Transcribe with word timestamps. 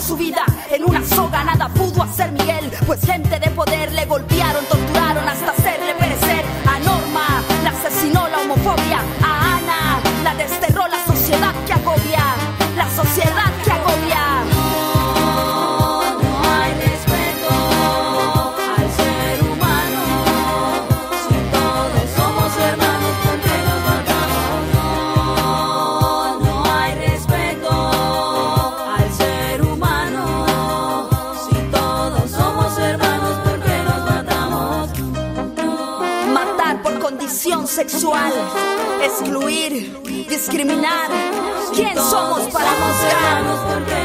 su 0.00 0.16
vida 0.16 0.44
en 0.70 0.84
una 0.84 1.04
soga. 1.04 1.44
Nada 1.44 1.68
pudo 1.68 2.02
hacer 2.02 2.32
Miguel, 2.32 2.70
pues 2.86 3.00
gente 3.04 3.38
de 3.38 3.50
poder 3.50 3.92
le 3.92 4.06
golpearon. 4.06 4.64
excluir, 39.02 39.92
discriminar. 40.28 41.10
¿Quién 41.74 41.94
somos 41.96 42.40
para 42.52 42.70
juzgar? 42.70 43.99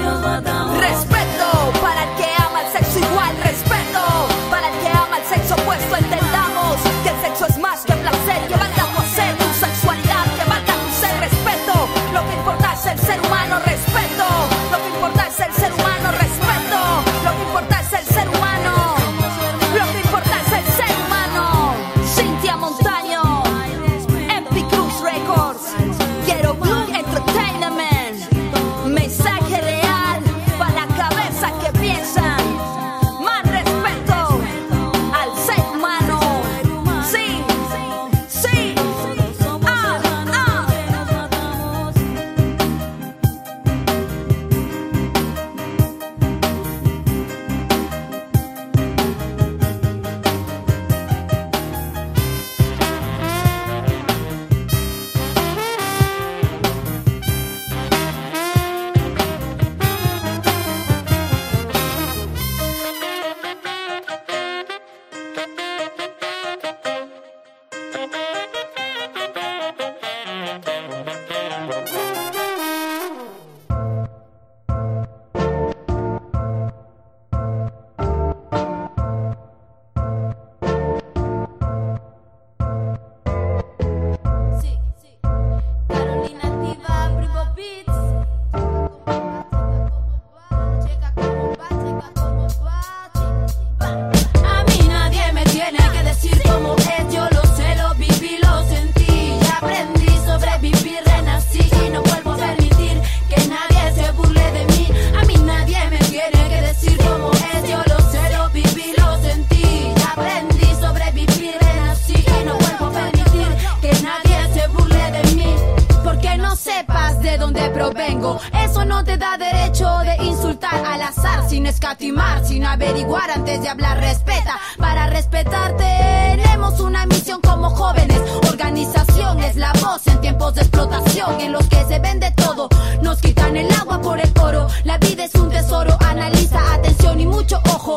sino 122.55 122.69
averiguar 122.69 123.29
antes 123.31 123.61
de 123.61 123.67
hablar. 123.67 123.99
Respeta, 123.99 124.57
para 124.77 125.07
respetar 125.07 125.75
tenemos 125.75 126.79
una 126.79 127.05
misión 127.05 127.41
como 127.41 127.69
jóvenes. 127.69 128.17
Organización 128.47 129.43
es 129.43 129.57
la 129.57 129.73
voz 129.73 130.07
en 130.07 130.21
tiempos 130.21 130.55
de 130.55 130.61
explotación 130.61 131.41
en 131.41 131.51
los 131.51 131.67
que 131.67 131.83
se 131.83 131.99
vende 131.99 132.31
todo. 132.31 132.69
Nos 133.01 133.19
quitan 133.19 133.57
el 133.57 133.69
agua 133.73 133.99
por 133.99 134.21
el 134.21 134.31
oro. 134.41 134.67
La 134.85 134.97
vida 134.99 135.25
es 135.25 135.35
un 135.35 135.49
tesoro, 135.49 135.97
analiza, 135.99 136.75
atención 136.75 137.19
y 137.19 137.25
mucho 137.25 137.59
ojo. 137.73 137.94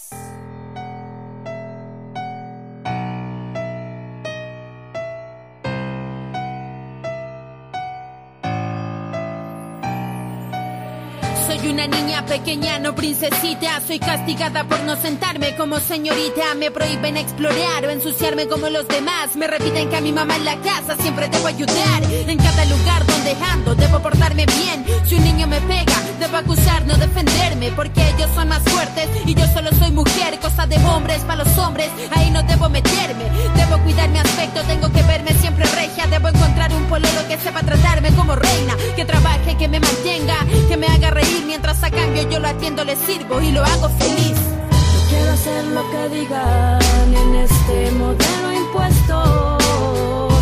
Una 11.79 11.97
niña 11.97 12.25
pequeña, 12.25 12.77
no 12.77 12.93
princesita. 12.93 13.79
Soy 13.87 13.99
castigada 13.99 14.65
por 14.65 14.81
no 14.81 14.97
sentarme 14.97 15.55
como 15.55 15.79
señorita. 15.79 16.53
Me 16.55 16.71
prohíben 16.71 17.15
explorar 17.15 17.85
o 17.85 17.89
ensuciarme 17.89 18.47
como 18.47 18.67
los 18.67 18.85
demás. 18.89 19.35
Me 19.37 19.47
repiten 19.47 19.89
que 19.89 19.95
a 19.95 20.01
mi 20.01 20.11
mamá 20.11 20.35
en 20.35 20.43
la 20.43 20.57
casa 20.57 20.97
siempre 21.01 21.29
debo 21.29 21.47
ayudar. 21.47 22.03
En 22.03 22.37
cada 22.37 22.65
lugar 22.65 23.05
donde 23.05 23.33
ando 23.51 23.75
debo 23.75 23.99
portarme 23.99 24.45
bien. 24.45 24.85
Si 25.05 25.15
un 25.15 25.23
niño 25.23 25.47
me 25.47 25.61
pega, 25.61 25.95
debo 26.19 26.37
acusar, 26.37 26.85
no 26.85 26.97
defenderme. 26.97 27.71
Porque 27.71 28.01
ellos 28.09 28.29
son 28.35 28.49
más 28.49 28.63
fuertes 28.63 29.07
y 29.25 29.33
yo 29.33 29.45
solo 29.53 29.69
soy 29.79 29.91
mujer. 29.91 30.37
Cosa 30.41 30.67
de 30.67 30.75
hombres 30.85 31.19
para 31.21 31.45
los 31.45 31.57
hombres, 31.57 31.89
ahí 32.11 32.29
no 32.29 32.43
debo 32.43 32.67
meterme. 32.67 33.23
Debo 33.55 33.81
cuidar 33.83 34.09
mi 34.09 34.17
aspecto, 34.19 34.61
tengo 34.63 34.91
que 34.91 35.01
verme 35.03 35.31
siempre 35.35 35.65
regia. 35.75 36.07
Debo 36.07 36.27
encontrar 36.27 36.73
un 36.73 36.83
pololo 36.85 37.25
que 37.29 37.37
sepa 37.37 37.61
tratarme 37.63 38.11
como 38.15 38.35
reina. 38.35 38.75
Que 38.97 39.05
trabaje, 39.05 39.55
que 39.55 39.69
me 39.69 39.79
mantenga, 39.79 40.45
que 40.67 40.75
me 40.75 40.87
haga 40.87 41.11
reír 41.11 41.45
a 41.69 41.91
cambio 41.91 42.27
yo 42.27 42.39
lo 42.39 42.47
atiendo, 42.47 42.83
le 42.83 42.95
sirvo 42.95 43.39
y 43.41 43.51
lo 43.51 43.63
hago 43.63 43.89
feliz. 43.89 44.33
No 44.33 45.07
quiero 45.07 45.31
hacer 45.33 45.65
lo 45.65 45.91
que 45.91 46.09
digan 46.09 47.13
en 47.13 47.35
este 47.35 47.91
modelo 47.91 48.53
impuesto. 48.53 49.57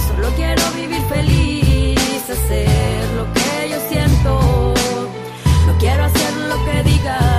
Solo 0.07 0.29
quiero 0.38 0.62
vivir 0.74 1.01
feliz, 1.09 2.29
hacer 2.29 3.09
lo 3.18 3.25
que 3.33 3.69
yo 3.69 3.77
siento. 3.89 4.74
No 5.65 5.77
quiero 5.79 6.06
hacer 6.06 6.33
lo 6.47 6.56
que 6.63 6.83
digan 6.83 7.37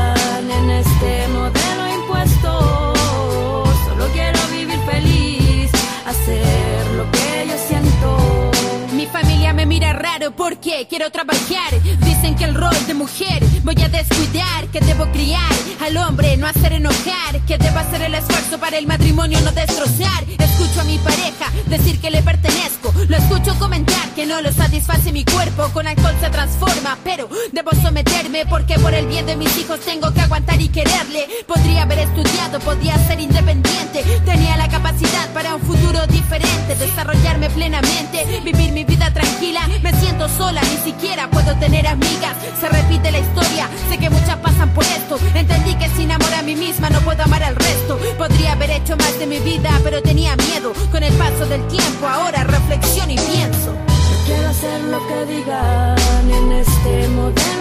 mira 9.79 9.93
raro 9.93 10.33
porque 10.33 10.89
quiero 10.91 11.09
trabajar. 11.13 11.71
Dicen 12.05 12.35
que 12.35 12.45
el 12.45 12.55
rol 12.57 12.75
de 12.89 12.95
mujer 12.95 13.41
voy 13.63 13.81
a 13.81 13.89
descuidar, 13.89 14.67
que 14.73 14.81
debo 14.81 15.07
criar 15.13 15.53
al 15.81 15.97
hombre, 15.99 16.37
no 16.37 16.49
hacer 16.49 16.73
enojar, 16.73 17.39
que 17.47 17.59
debo 17.59 17.79
hacer 17.79 18.03
el 18.03 18.15
esfuerzo 18.15 18.59
para 18.59 18.77
el 18.77 18.89
matrimonio, 18.89 19.39
no 19.43 19.53
destrozar. 19.53 20.25
Escucho 20.37 20.81
a 20.81 20.85
mi 20.85 20.99
pareja 20.99 21.53
decir 21.67 22.01
que 22.01 22.11
le 22.11 22.23
pertenezco, 22.23 22.93
lo 23.09 23.17
escucho 23.17 23.57
comentar 23.61 24.09
que 24.17 24.27
no 24.27 24.41
lo 24.41 24.51
satisface 24.51 25.13
mi 25.13 25.25
cuerpo, 25.25 25.69
con 25.73 25.87
alcohol 25.87 26.17
se 26.21 26.29
transforma, 26.29 26.99
pero 27.05 27.29
debo 27.53 27.71
someterme 27.81 28.47
porque 28.47 28.81
por 28.81 28.93
el 28.93 29.07
bien 29.07 29.27
de 29.27 29.37
mis 29.37 29.57
hijos 29.59 29.79
tengo 29.81 30.13
que 30.13 30.23
aguantar 30.23 30.61
y 30.61 30.71
quererle. 30.71 31.29
Podría 31.47 31.83
haber 31.83 32.01
estudiado, 32.01 32.59
podría 32.59 32.99
ser 33.07 33.21
independiente, 33.21 34.03
tenía 34.25 34.57
la 34.57 34.69
capacidad 34.69 35.33
para 35.33 35.55
un 35.55 35.63
futuro 35.63 36.05
diferente, 36.09 36.75
desarrollarme 36.75 37.49
plenamente, 37.51 38.41
vivir 38.43 38.73
mi. 38.73 38.88
Sola, 40.37 40.61
ni 40.63 40.77
siquiera 40.91 41.29
puedo 41.31 41.55
tener 41.57 41.87
amigas. 41.87 42.37
Se 42.61 42.69
repite 42.69 43.11
la 43.11 43.19
historia, 43.19 43.69
sé 43.89 43.99
que 43.99 44.11
muchas 44.11 44.37
pasan 44.37 44.71
por 44.71 44.85
esto. 44.85 45.19
Entendí 45.35 45.75
que 45.75 45.89
sin 45.91 46.11
amor 46.11 46.33
a 46.35 46.43
mí 46.43 46.55
misma 46.55 46.91
no 46.91 47.01
puedo 47.01 47.23
amar 47.23 47.43
al 47.43 47.57
resto. 47.57 47.99
Podría 48.17 48.53
haber 48.53 48.71
hecho 48.71 48.97
más 48.97 49.19
de 49.19 49.27
mi 49.27 49.39
vida, 49.41 49.71
pero 49.83 50.03
tenía 50.03 50.37
miedo. 50.37 50.73
Con 50.91 51.03
el 51.03 51.13
paso 51.15 51.47
del 51.47 51.67
tiempo, 51.69 52.07
ahora 52.07 52.45
reflexiono 52.45 53.13
y 53.13 53.17
pienso. 53.17 53.73
No 53.73 54.25
quiero 54.27 54.49
hacer 54.49 54.81
lo 54.83 55.07
que 55.07 55.25
digan 55.27 56.31
en 56.31 56.53
este 56.53 57.09
modelo 57.09 57.58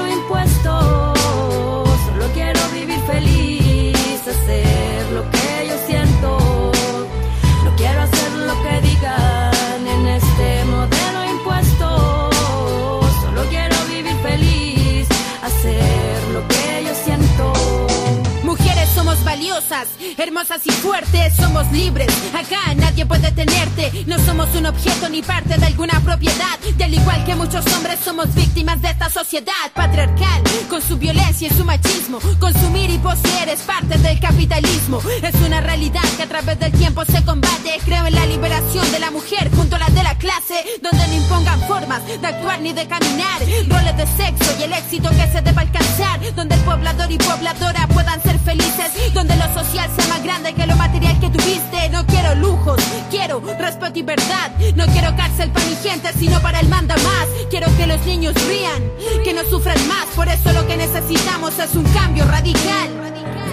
hermosas 20.17 20.62
y 20.65 20.71
fuertes, 20.71 21.36
somos 21.36 21.69
libres. 21.71 22.07
Acá 22.33 22.74
nadie 22.75 23.05
puede 23.05 23.31
tenerte, 23.31 24.05
no 24.05 24.17
somos 24.19 24.53
un 24.55 24.65
objeto 24.65 25.09
ni 25.09 25.21
parte 25.21 25.57
de 25.57 25.65
alguna 25.65 26.00
propiedad. 26.01 26.57
Al 26.81 26.93
igual 26.93 27.25
que 27.25 27.36
muchos 27.36 27.65
hombres 27.74 28.00
somos 28.03 28.33
víctimas 28.33 28.81
de 28.81 28.89
esta 28.89 29.09
sociedad 29.09 29.51
patriarcal, 29.74 30.41
con 30.69 30.81
su 30.81 30.97
violencia 30.97 31.50
y 31.50 31.53
su 31.53 31.65
machismo. 31.65 32.19
Consumir 32.39 32.89
y 32.89 32.97
poseer 32.97 33.50
es 33.50 33.59
parte 33.62 33.97
del 33.97 34.19
capitalismo. 34.21 35.01
Es 35.21 35.36
una 35.45 35.59
realidad 35.59 36.03
que 36.15 36.24
a 36.24 36.27
través 36.27 36.57
del 36.59 36.71
tiempo 36.71 37.03
se 37.03 37.24
combate. 37.25 37.79
Creo 37.83 38.05
en 38.05 38.15
la 38.15 38.25
liberación 38.25 38.89
de 38.91 39.00
la 39.00 39.12
mujer 39.12 39.51
junto 39.53 39.75
a 39.75 39.79
la 39.79 39.89
de 39.89 40.03
la 40.03 40.17
clase, 40.17 40.63
donde 40.81 41.07
no 41.07 41.13
impongan 41.13 41.59
formas 41.67 42.01
de 42.07 42.25
actuar 42.25 42.62
ni 42.62 42.71
de 42.71 42.88
caminar. 42.88 43.41
Roles 43.67 43.97
de 43.97 44.07
sexo 44.07 44.55
y 44.59 44.63
el 44.63 44.74
éxito 44.74 45.09
que 45.09 45.27
se 45.31 45.41
debe 45.41 45.62
alcanzar, 45.62 46.19
donde 46.36 46.55
el 46.55 46.62
poblador 46.62 47.12
y 47.12 47.17
pobladora 47.17 47.88
puedan 47.88 48.21
ser 48.24 48.39
felices, 48.39 49.13
donde 49.13 49.36
social 49.57 49.89
sea 49.95 50.07
más 50.07 50.23
grande 50.23 50.53
que 50.53 50.67
lo 50.67 50.75
material 50.75 51.19
que 51.19 51.29
tuviste. 51.29 51.89
No 51.91 52.05
quiero 52.05 52.35
lujos, 52.35 52.79
quiero 53.09 53.39
respeto 53.39 53.99
y 53.99 54.03
verdad. 54.03 54.51
No 54.75 54.85
quiero 54.87 55.15
cárcel 55.15 55.49
para 55.51 55.65
mi 55.65 55.75
gente, 55.75 56.09
sino 56.17 56.39
para 56.41 56.59
el 56.59 56.67
manda 56.67 56.95
más. 56.97 57.27
Quiero 57.49 57.67
que 57.77 57.87
los 57.87 58.05
niños 58.05 58.35
rían, 58.47 58.83
que 59.23 59.33
no 59.33 59.43
sufran 59.45 59.79
más. 59.87 60.05
Por 60.15 60.27
eso 60.27 60.53
lo 60.53 60.67
que 60.67 60.77
necesitamos 60.77 61.57
es 61.57 61.75
un 61.75 61.85
cambio 61.85 62.25
radical. 62.25 62.89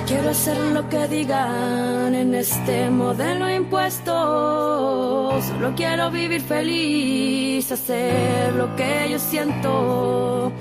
Quiero 0.06 0.30
hacer 0.30 0.58
lo 0.58 0.86
que 0.90 1.08
digan 1.08 2.14
en 2.14 2.34
este 2.34 2.90
modelo 2.90 3.48
impuesto. 3.48 5.40
Solo 5.48 5.74
quiero 5.74 6.10
vivir 6.10 6.42
feliz, 6.42 7.72
hacer 7.72 8.52
lo 8.52 8.76
que 8.76 9.08
yo 9.10 9.18
siento. 9.18 10.52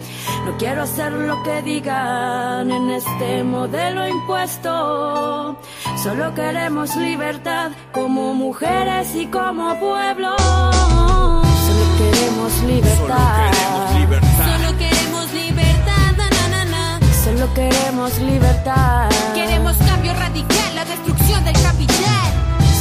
No 0.46 0.58
quiero 0.58 0.84
hacer 0.84 1.12
lo 1.12 1.42
que 1.44 1.62
digan 1.62 2.70
en 2.70 2.90
este 2.92 3.44
modelo 3.44 4.08
impuesto. 4.08 5.58
Solo 6.04 6.34
queremos 6.36 6.96
libertad 6.98 7.72
como 7.94 8.34
mujeres 8.34 9.16
y 9.16 9.26
como 9.28 9.80
pueblo. 9.80 10.36
Solo 10.38 11.86
queremos 11.98 12.64
libertad. 12.64 13.52
Solo 14.44 14.78
queremos 14.78 15.34
libertad, 15.34 16.12
na, 16.18 16.30
na, 16.30 16.48
na, 16.50 16.66
na. 16.66 17.00
Solo 17.24 17.54
queremos 17.54 18.20
libertad. 18.20 19.10
Queremos 19.34 19.78
cambio 19.78 20.14
radical, 20.14 20.76
la 20.76 20.84
destrucción 20.84 21.44
del 21.46 21.56
capital. 21.62 22.30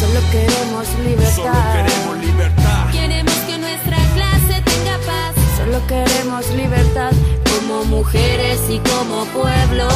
Solo 0.01 0.21
queremos 0.33 0.87
libertad. 1.05 1.77
libertad. 1.77 2.22
Solo 5.73 5.87
queremos 5.87 6.51
libertad 6.51 7.13
como 7.51 7.85
mujeres 7.85 8.61
y 8.69 8.79
como 8.81 9.25
pueblo. 9.33 9.89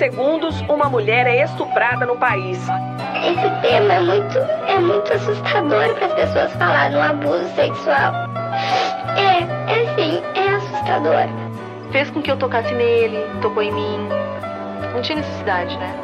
Segundos, 0.00 0.58
uma 0.62 0.88
mulher 0.88 1.26
é 1.26 1.44
estuprada 1.44 2.06
no 2.06 2.16
país. 2.16 2.58
Esse 3.22 3.60
tema 3.60 3.92
é 3.92 4.00
muito, 4.00 4.38
é 4.38 4.78
muito 4.78 5.12
assustador 5.12 5.94
para 5.94 6.06
as 6.06 6.14
pessoas 6.14 6.52
falar 6.54 6.90
no 6.90 7.02
abuso 7.02 7.46
sexual. 7.54 8.14
É, 9.14 9.42
é 9.70 9.94
sim, 9.94 10.22
é 10.34 10.54
assustador. 10.54 11.28
fez 11.92 12.08
com 12.08 12.22
que 12.22 12.30
eu 12.30 12.38
tocasse 12.38 12.72
nele, 12.72 13.18
tocou 13.42 13.62
em 13.62 13.70
mim. 13.72 14.08
Não 14.94 15.02
tinha 15.02 15.18
necessidade, 15.18 15.76
né? 15.76 15.94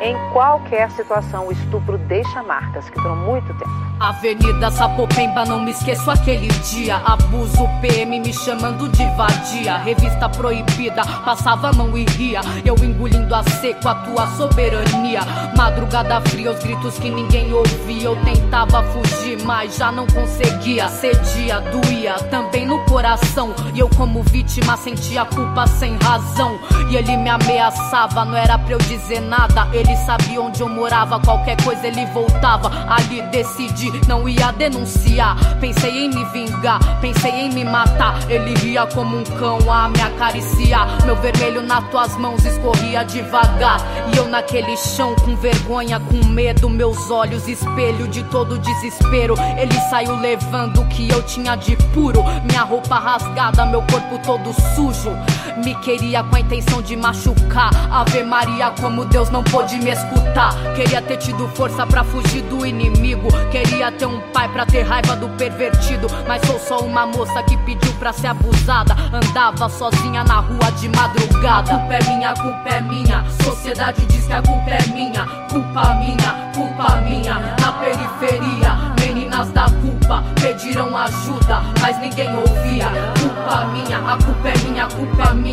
Em 0.00 0.16
qualquer 0.32 0.90
situação, 0.92 1.48
o 1.48 1.52
estupro 1.52 1.98
deixa 1.98 2.42
marcas 2.42 2.88
que 2.88 2.98
duram 2.98 3.16
muito 3.16 3.52
tempo. 3.58 3.93
Avenida 4.00 4.70
Sapopemba, 4.70 5.44
não 5.44 5.62
me 5.62 5.70
esqueço 5.70 6.10
aquele 6.10 6.48
dia. 6.48 6.96
Abuso 6.96 7.68
PM 7.80 8.20
me 8.20 8.32
chamando 8.32 8.88
de 8.88 9.04
vadia. 9.16 9.78
Revista 9.78 10.28
proibida, 10.28 11.04
passava 11.24 11.70
a 11.70 11.72
mão 11.72 11.96
e 11.96 12.04
ria. 12.04 12.40
Eu 12.64 12.74
engolindo 12.76 13.34
a 13.34 13.42
seco 13.44 13.88
a 13.88 13.94
tua 13.94 14.26
soberania. 14.36 15.20
Madrugada 15.56 16.20
fria, 16.22 16.50
os 16.50 16.58
gritos 16.62 16.98
que 16.98 17.08
ninguém 17.08 17.52
ouvia. 17.52 18.04
Eu 18.04 18.16
tentava 18.24 18.82
fugir, 18.82 19.40
mas 19.44 19.76
já 19.76 19.90
não 19.92 20.06
conseguia. 20.08 20.88
Cedia, 20.88 21.60
doía 21.60 22.14
também 22.30 22.66
no 22.66 22.84
coração. 22.84 23.54
E 23.72 23.78
eu, 23.78 23.88
como 23.90 24.22
vítima, 24.24 24.76
sentia 24.76 25.24
culpa 25.24 25.66
sem 25.66 25.96
razão. 25.98 26.58
E 26.90 26.96
ele 26.96 27.16
me 27.16 27.30
ameaçava, 27.30 28.24
não 28.24 28.36
era 28.36 28.58
pra 28.58 28.72
eu 28.72 28.78
dizer 28.78 29.20
nada. 29.20 29.68
Ele 29.72 29.96
sabia 29.98 30.42
onde 30.42 30.60
eu 30.60 30.68
morava, 30.68 31.20
qualquer 31.20 31.56
coisa 31.62 31.86
ele 31.86 32.04
voltava. 32.06 32.70
Ali 32.92 33.22
decidi, 33.30 33.83
não 34.06 34.28
ia 34.28 34.52
denunciar. 34.52 35.36
Pensei 35.60 36.04
em 36.04 36.08
me 36.08 36.24
vingar, 36.26 36.80
pensei 37.00 37.30
em 37.32 37.50
me 37.50 37.64
matar. 37.64 38.30
Ele 38.30 38.54
ria 38.54 38.86
como 38.86 39.18
um 39.18 39.24
cão 39.24 39.58
a 39.70 39.88
me 39.88 40.00
acariciar. 40.00 41.04
Meu 41.04 41.16
vermelho 41.16 41.62
nas 41.62 41.88
tuas 41.90 42.16
mãos 42.16 42.44
escorria 42.44 43.04
devagar. 43.04 43.80
E 44.12 44.16
eu 44.16 44.28
naquele 44.28 44.76
chão 44.76 45.14
com 45.16 45.36
vergonha, 45.36 46.00
com 46.00 46.24
medo. 46.26 46.68
Meus 46.68 47.10
olhos, 47.10 47.48
espelho 47.48 48.08
de 48.08 48.22
todo 48.24 48.58
desespero. 48.58 49.34
Ele 49.58 49.78
saiu 49.90 50.16
levando 50.16 50.80
o 50.80 50.88
que 50.88 51.08
eu 51.10 51.22
tinha 51.22 51.56
de 51.56 51.76
puro. 51.92 52.22
Minha 52.48 52.62
roupa 52.62 52.96
rasgada, 52.96 53.66
meu 53.66 53.82
corpo 53.82 54.18
todo 54.24 54.52
sujo. 54.74 55.10
Me 55.56 55.74
queria 55.76 56.22
com 56.24 56.36
a 56.36 56.40
intenção 56.40 56.82
de 56.82 56.96
machucar. 56.96 57.70
Ave 57.90 58.24
Maria, 58.24 58.70
como 58.80 59.04
Deus 59.04 59.30
não 59.30 59.42
pôde 59.44 59.76
me 59.78 59.90
escutar. 59.90 60.52
Queria 60.74 61.00
ter 61.00 61.16
tido 61.18 61.48
força 61.48 61.86
pra 61.86 62.02
fugir 62.02 62.42
do 62.42 62.66
inimigo. 62.66 63.28
Queria 63.50 63.92
ter 63.92 64.06
um 64.06 64.20
pai 64.32 64.48
pra 64.48 64.66
ter 64.66 64.82
raiva 64.82 65.14
do 65.14 65.28
pervertido. 65.30 66.08
Mas 66.26 66.44
sou 66.46 66.58
só 66.58 66.78
uma 66.80 67.06
moça 67.06 67.42
que 67.44 67.56
pediu 67.58 67.92
pra 67.94 68.12
ser 68.12 68.28
abusada. 68.28 68.96
Andava 69.12 69.68
sozinha 69.68 70.24
na 70.24 70.40
rua 70.40 70.72
de 70.72 70.88
madrugada. 70.88 71.74
A 71.74 71.78
culpa 71.78 71.94
é 71.94 72.02
minha, 72.02 72.34
culpa 72.34 72.68
é 72.68 72.80
minha. 72.80 73.24
Sociedade 73.42 74.04
diz 74.06 74.26
que 74.26 74.32
a 74.32 74.42
culpa 74.42 74.70
é 74.70 74.86
minha. 74.88 75.24
Culpa 75.50 75.94
minha, 75.94 76.52
culpa 76.54 76.96
minha. 77.02 77.34
Na 77.60 77.72
periferia, 77.72 78.94
meninas 79.00 79.50
da 79.50 79.66
culpa 79.66 80.24
pediram 80.40 80.96
ajuda, 80.96 81.62
mas 81.80 81.98
ninguém 82.00 82.28
ouvia. 82.36 82.88
Culpa 83.20 83.66
minha, 83.66 83.98
a 83.98 84.16
culpa 84.16 84.48
é 84.48 84.58
minha, 84.58 84.84
a 84.84 84.88
culpa 84.88 85.22
é 85.30 85.34
minha. 85.34 85.43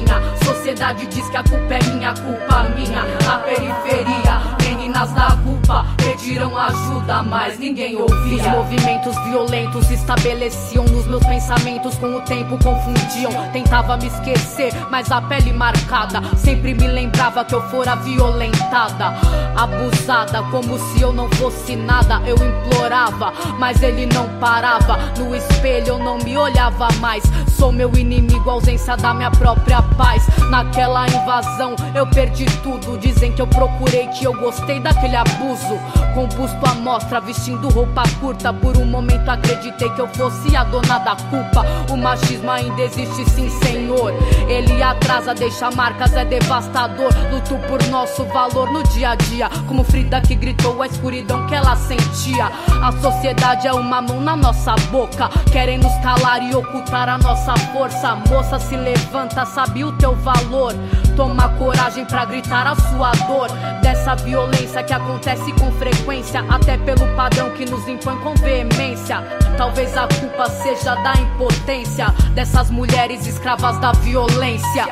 Sociedade 0.46 1.06
diz 1.08 1.28
que 1.30 1.36
a 1.36 1.44
culpa 1.44 1.74
é 1.74 1.84
minha, 1.84 2.12
a 2.12 2.14
culpa 2.14 2.64
minha. 2.76 3.04
Na 3.26 3.40
periferia, 3.40 4.61
meninas 4.92 5.12
da 5.14 5.38
culpa 5.38 5.86
pediram 5.96 6.58
ajuda, 6.58 7.24
mas 7.24 7.58
ninguém 7.58 7.96
ouvia. 7.96 8.42
Os 8.42 8.48
movimentos 8.48 9.16
violentos 9.24 9.90
estabeleciam 9.90 10.84
nos 10.86 11.08
meus 11.08 11.26
pensamentos, 11.26 11.96
com 11.98 12.18
o 12.18 12.22
tempo 12.22 12.58
confundiam. 12.62 13.32
Tentava 13.54 13.96
me 13.98 14.08
esquecer, 14.08 14.74
mas 14.90 15.10
a 15.10 15.22
pele 15.22 15.54
marcada 15.54 16.22
sempre 16.36 16.74
me 16.74 16.88
lembrava 16.88 17.46
que 17.46 17.56
eu 17.56 17.62
fora 17.70 17.96
violentada, 17.96 19.14
abusada, 19.56 20.44
como 20.52 20.78
se 20.78 21.02
eu 21.02 21.14
não 21.14 21.30
fosse 21.32 21.76
nada. 21.76 22.22
Eu 22.26 22.36
implorava, 22.36 23.32
mas 23.58 23.82
ele 23.82 24.06
não 24.08 24.28
parava. 24.40 24.98
No 25.18 25.34
espelho 25.34 25.88
eu 25.88 26.00
não 26.00 26.18
me 26.18 26.38
olhava 26.38 26.90
mais. 27.00 27.24
Sou 27.58 27.72
meu 27.72 27.92
inimigo, 27.96 28.50
ausência 28.50 28.98
da 28.98 29.14
minha 29.14 29.32
própria 29.32 29.82
paz. 29.82 30.28
Naquela 30.50 31.08
invasão 31.08 31.76
eu 31.96 32.06
perdi 32.08 32.46
tudo. 32.62 32.98
Dizem 32.98 33.32
que 33.32 33.42
eu 33.42 33.48
procurei, 33.48 34.08
que 34.08 34.26
eu 34.26 34.34
gostei 34.34 34.81
daquele 34.82 35.16
abuso. 35.16 35.80
Com 36.14 36.28
busto 36.28 36.60
à 36.66 36.74
mostra, 36.76 37.22
vestindo 37.22 37.70
roupa 37.70 38.04
curta. 38.20 38.54
Por 38.54 38.78
um 38.78 38.86
momento 38.86 39.30
acreditei 39.30 39.90
que 39.92 40.02
eu 40.02 40.08
fosse 40.10 40.56
a 40.56 40.64
dona 40.64 41.00
da 41.00 41.16
culpa. 41.16 41.66
O 41.90 41.98
machismo 41.98 42.52
ainda 42.52 42.82
existe, 42.82 43.30
sim, 43.30 43.50
senhor. 43.50 44.14
Ele 44.48 44.82
atrasa, 44.84 45.34
deixa 45.34 45.72
marcas, 45.72 46.14
é 46.14 46.26
devastador. 46.26 47.12
Luto 47.32 47.56
por 47.68 47.82
nosso 47.88 48.26
valor 48.26 48.72
no 48.72 48.84
dia 48.84 49.12
a 49.12 49.16
dia. 49.16 49.50
Como 49.68 49.84
Frida 49.84 50.22
que 50.22 50.36
gritou 50.36 50.82
a 50.82 50.88
escuridão 50.88 51.48
que 51.48 51.56
ela 51.56 51.76
sentia. 51.76 52.52
A 52.82 52.92
sociedade 53.02 53.68
é 53.68 53.74
uma 53.74 54.02
mão 54.02 54.20
na 54.20 54.36
nossa 54.36 54.76
boca. 54.92 55.30
Querem 55.52 55.78
nos 55.78 55.94
calar 56.04 56.42
e 56.44 56.56
ocultar 56.56 57.08
a 57.08 57.18
nossa 57.18 57.56
força. 57.72 58.16
Moça, 58.30 58.60
se 58.60 58.76
levanta, 58.76 59.46
sabe 59.46 59.84
o 59.84 59.92
teu 59.94 60.16
valor. 60.16 60.74
Toma 61.16 61.50
coragem 61.58 62.06
pra 62.06 62.26
gritar 62.26 62.68
a 62.68 62.76
sua 62.76 63.12
dor. 63.28 63.50
Dessa 63.82 64.16
violência 64.16 64.84
que 64.84 64.94
acontece 64.94 65.52
com 65.54 65.72
frequência. 65.74 66.44
Até 66.50 66.78
pelo 66.78 67.08
padrão 67.16 67.52
que 67.52 67.70
nos 67.70 67.88
impõe 67.88 68.18
com 68.20 68.34
veemência. 68.36 69.18
Talvez 69.58 69.96
a 69.98 70.08
culpa 70.08 70.50
seja 70.50 70.96
da 70.96 71.14
impotência 71.14 72.08
dessas 72.34 72.70
mulheres 72.70 73.26
escravas 73.28 73.78
da 73.80 73.92
violência. 73.92 74.86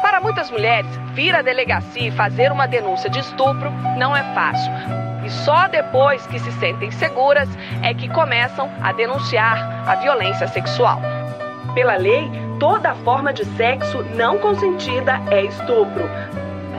Para 0.00 0.20
muitas 0.20 0.50
mulheres, 0.50 0.90
vir 1.14 1.34
à 1.34 1.42
delegacia 1.42 2.08
e 2.08 2.10
fazer 2.10 2.52
uma 2.52 2.66
denúncia 2.66 3.08
de 3.08 3.20
estupro 3.20 3.70
não 3.96 4.16
é 4.16 4.22
fácil. 4.34 4.72
E 5.24 5.30
só 5.30 5.68
depois 5.68 6.26
que 6.26 6.38
se 6.38 6.52
sentem 6.52 6.90
seguras 6.90 7.48
é 7.82 7.94
que 7.94 8.08
começam 8.08 8.70
a 8.82 8.92
denunciar 8.92 9.88
a 9.88 9.94
violência 9.96 10.48
sexual. 10.48 11.00
Pela 11.74 11.96
lei, 11.96 12.30
toda 12.60 12.94
forma 12.96 13.32
de 13.32 13.46
sexo 13.56 14.02
não 14.14 14.38
consentida 14.38 15.22
é 15.30 15.44
estupro. 15.44 16.04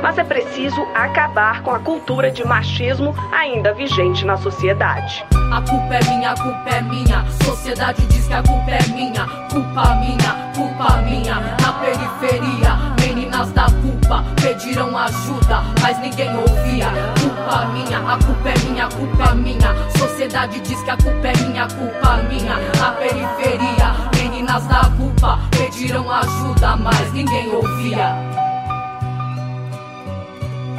Mas 0.03 0.17
é 0.19 0.23
preciso 0.23 0.81
acabar 0.93 1.63
com 1.63 1.71
a 1.71 1.79
cultura 1.79 2.29
de 2.29 2.45
machismo 2.45 3.15
ainda 3.31 3.73
vigente 3.73 4.23
na 4.23 4.37
sociedade. 4.37 5.25
A 5.51 5.61
culpa 5.61 5.95
é 5.95 6.03
minha, 6.09 6.31
a 6.31 6.35
culpa 6.35 6.69
é 6.69 6.81
minha. 6.81 7.25
Sociedade 7.43 8.05
diz 8.07 8.27
que 8.27 8.33
a 8.33 8.43
culpa 8.43 8.69
é 8.69 8.87
minha. 8.93 9.25
Culpa 9.49 9.95
minha, 9.95 10.51
culpa 10.55 10.97
minha. 10.97 11.35
Na 11.59 11.73
periferia, 11.73 12.77
meninas 12.99 13.51
da 13.53 13.65
culpa 13.65 14.23
pediram 14.41 14.95
ajuda, 14.95 15.61
mas 15.81 15.97
ninguém 15.99 16.35
ouvia. 16.35 16.89
Culpa 17.19 17.65
minha, 17.67 17.97
a 17.97 18.17
culpa 18.23 18.49
é 18.49 18.57
minha, 18.69 18.85
a 18.85 18.89
culpa 18.89 19.31
é 19.31 19.35
minha. 19.35 19.89
Sociedade 19.97 20.59
diz 20.59 20.83
que 20.83 20.91
a 20.91 20.97
culpa 20.97 21.27
é 21.27 21.37
minha, 21.37 21.67
culpa 21.67 22.17
minha. 22.29 22.57
Na 22.79 22.91
periferia, 22.91 24.12
meninas 24.43 24.67
da 24.67 24.89
culpa 24.97 25.39
pediram 25.51 26.11
ajuda, 26.11 26.75
mas 26.75 27.13
ninguém 27.13 27.49
ouvia. 27.49 28.13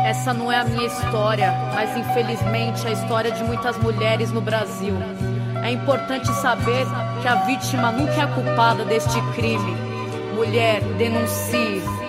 Essa 0.05 0.35
não 0.35 0.53
é 0.53 0.61
a 0.61 0.65
minha 0.65 0.87
história, 0.87 1.51
mas 1.73 1.97
infelizmente 1.97 2.87
é 2.87 2.91
a 2.91 2.93
história 2.93 3.31
de 3.31 3.43
muitas 3.43 3.79
mulheres 3.79 4.31
no 4.31 4.43
Brasil. 4.43 4.95
É 5.63 5.71
importante 5.71 6.31
saber 6.43 6.87
que 7.23 7.29
a 7.29 7.37
vítima 7.47 7.91
nunca 7.91 8.13
é 8.13 8.21
a 8.21 8.27
culpada 8.27 8.85
deste 8.85 9.19
crime. 9.33 9.75
Mulher, 10.35 10.83
denuncie. 10.99 12.04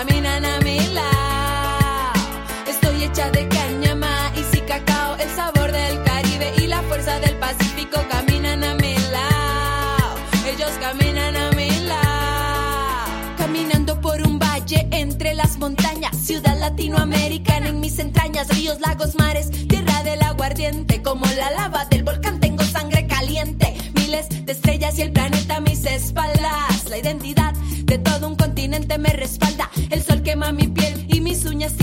Caminan 0.00 0.46
a 0.46 0.58
mi 0.60 0.78
lado. 0.94 2.20
Estoy 2.66 3.04
hecha 3.04 3.30
de 3.30 3.46
caña, 3.48 3.94
maíz 3.94 4.48
y 4.54 4.60
cacao, 4.60 5.16
el 5.16 5.28
sabor 5.28 5.70
del 5.72 6.02
Caribe 6.04 6.54
y 6.56 6.66
la 6.68 6.80
fuerza 6.82 7.20
del 7.20 7.36
Pacífico 7.36 7.98
caminan 8.08 8.64
a 8.64 8.74
mi 8.76 8.94
lado. 9.12 10.14
Ellos 10.46 10.70
caminan 10.80 11.36
a 11.36 11.50
mi 11.50 11.68
lado. 11.80 13.36
Caminando 13.36 14.00
por 14.00 14.22
un 14.26 14.38
valle 14.38 14.88
entre 14.90 15.34
las 15.34 15.58
montañas, 15.58 16.16
ciudad 16.16 16.58
latinoamericana 16.58 17.68
en 17.68 17.80
mis 17.80 17.98
entrañas, 17.98 18.48
ríos, 18.56 18.80
lagos, 18.80 19.16
mares, 19.16 19.50
tierra 19.68 20.02
del 20.02 20.22
aguardiente, 20.22 21.02
como 21.02 21.26
la 21.26 21.50
lava 21.50 21.84
del 21.90 22.04
volcán 22.04 22.40
tengo 22.40 22.64
sangre 22.64 23.06
caliente, 23.06 23.74
miles 23.92 24.30
de 24.46 24.52
estrellas 24.52 24.98
y 24.98 25.02
el 25.02 25.12
planeta 25.12 25.56
a 25.56 25.60
mis 25.60 25.84
espaldas, 25.84 26.88
la 26.88 26.96
identidad 26.96 27.52
de 27.84 27.98
todo 27.98 28.28
un 28.28 28.36
continente 28.36 28.98
me 28.98 29.08
respalda, 29.08 29.39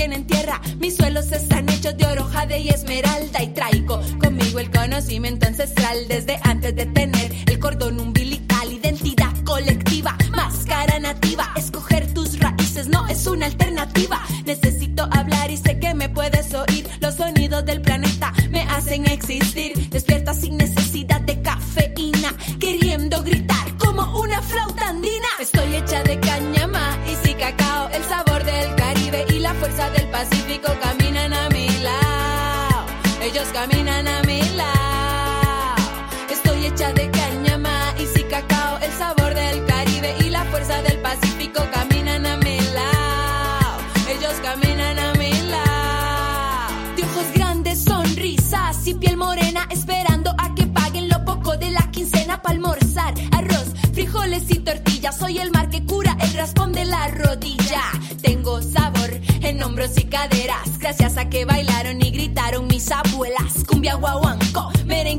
tienen 0.07 0.25
tierra, 0.25 0.61
mis 0.79 0.95
suelos 0.95 1.29
están 1.33 1.67
hechos 1.67 1.97
de 1.97 2.05
oro, 2.05 2.23
jade 2.23 2.59
y 2.59 2.69
esmeralda 2.69 3.43
y 3.43 3.47
traigo 3.47 3.99
conmigo 4.23 4.59
el 4.59 4.71
conocimiento 4.71 5.47
ancestral 5.47 6.07
desde 6.07 6.39
antes 6.43 6.73
de 6.77 6.85
tener 6.85 7.29
el 7.45 7.59
cordón 7.59 7.99
umbilical, 7.99 8.71
identidad 8.71 9.33
colectiva, 9.43 10.17
máscara 10.33 10.97
nativa, 10.99 11.51
escoger 11.57 12.13
tus 12.13 12.39
raíces 12.39 12.87
no 12.87 13.05
es 13.09 13.27
una 13.27 13.47
alternativa, 13.47 14.21
necesito 14.45 15.09
hablar 15.11 15.51
y 15.51 15.57
sé 15.57 15.77
que 15.77 15.93
me 15.93 16.07
puedes 16.07 16.53
oír, 16.53 16.87
los 17.01 17.15
sonidos 17.15 17.65
del 17.65 17.81
planeta 17.81 18.31
me 18.49 18.61
hacen 18.61 19.07
existir, 19.07 19.73
caminan 33.59 34.07
a 34.07 34.21
mi 34.21 34.39
lado. 34.55 35.75
Estoy 36.29 36.67
hecha 36.67 36.93
de 36.93 37.09
caña, 37.09 37.57
maíz 37.57 38.11
y 38.15 38.23
cacao, 38.25 38.77
el 38.85 38.91
sabor 38.91 39.33
del 39.33 39.65
Caribe 39.65 40.15
y 40.19 40.29
la 40.29 40.43
fuerza 40.45 40.79
del 40.83 40.99
Pacífico 40.99 41.61
caminan 41.73 42.23
a 42.27 42.37
mi 42.37 42.59
lado. 42.77 43.79
Ellos 44.13 44.35
caminan 44.43 44.99
a 44.99 45.13
mi 45.13 45.31
lado. 45.53 46.95
De 46.97 47.03
ojos 47.03 47.25
grandes, 47.33 47.83
sonrisas 47.83 48.85
y 48.85 48.93
piel 48.93 49.17
morena, 49.17 49.67
esperando 49.71 50.35
a 50.37 50.53
que 50.53 50.67
paguen 50.67 51.09
lo 51.09 51.25
poco 51.25 51.57
de 51.57 51.71
la 51.71 51.89
quincena 51.89 52.39
para 52.43 52.53
almorzar. 52.53 53.15
Arroz, 53.31 53.69
frijoles 53.91 54.43
y 54.51 54.59
tortillas. 54.59 55.17
Soy 55.17 55.39
el 55.39 55.49
mar 55.49 55.69
que 55.69 55.83
cura 55.83 56.15
el 56.21 56.31
raspón 56.33 56.73
de 56.73 56.85
la 56.85 57.07
rodilla. 57.07 57.81
Tengo 58.21 58.61
sabor 58.61 59.09
en 59.41 59.63
hombros 59.63 59.97
y 59.97 60.03
caderas. 60.03 60.77
Gracias 60.77 61.17
a 61.17 61.27
que 61.27 61.45
bailaron 61.45 61.96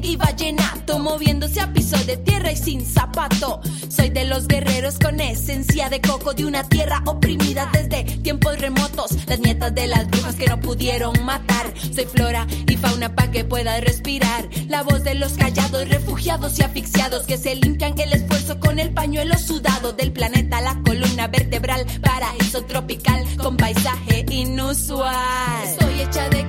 y 0.08 0.16
vallenato. 0.16 0.98
Moviéndose 0.98 1.60
a 1.60 1.72
piso 1.72 1.96
de 2.04 2.16
tierra 2.16 2.50
y 2.50 2.56
sin 2.56 2.84
zapato. 2.84 3.60
Soy 3.88 4.10
de 4.10 4.24
los 4.24 4.48
guerreros 4.48 4.98
con 4.98 5.20
esencia 5.20 5.88
de 5.88 6.00
coco 6.00 6.34
de 6.34 6.44
una 6.44 6.64
tierra 6.64 7.02
oprimida 7.06 7.70
desde 7.72 8.04
tiempos 8.18 8.58
remotos. 8.58 9.12
Las 9.26 9.38
nietas 9.40 9.74
de 9.74 9.86
las 9.86 10.08
brujas 10.08 10.34
que 10.34 10.46
no 10.46 10.60
pudieron 10.60 11.24
matar. 11.24 11.72
Soy 11.94 12.06
flora 12.06 12.46
y 12.66 12.76
fauna 12.76 13.14
para 13.14 13.30
que 13.30 13.44
puedas 13.44 13.80
respirar. 13.82 14.48
La 14.68 14.82
voz 14.82 15.04
de 15.04 15.14
los 15.14 15.32
callados, 15.34 15.88
refugiados 15.88 16.58
y 16.58 16.62
asfixiados 16.62 17.26
que 17.26 17.36
se 17.36 17.54
limpian 17.54 17.98
el 17.98 18.12
esfuerzo 18.12 18.58
con 18.60 18.78
el 18.78 18.90
pañuelo 18.90 19.36
sudado 19.38 19.92
del 19.92 20.12
planeta, 20.12 20.60
la 20.60 20.80
columna 20.84 21.28
vertebral, 21.28 21.86
paraíso 22.00 22.64
tropical 22.64 23.24
con 23.36 23.56
paisaje 23.56 24.24
inusual. 24.30 25.64
Estoy 25.64 26.00
hecha 26.00 26.28
de 26.28 26.47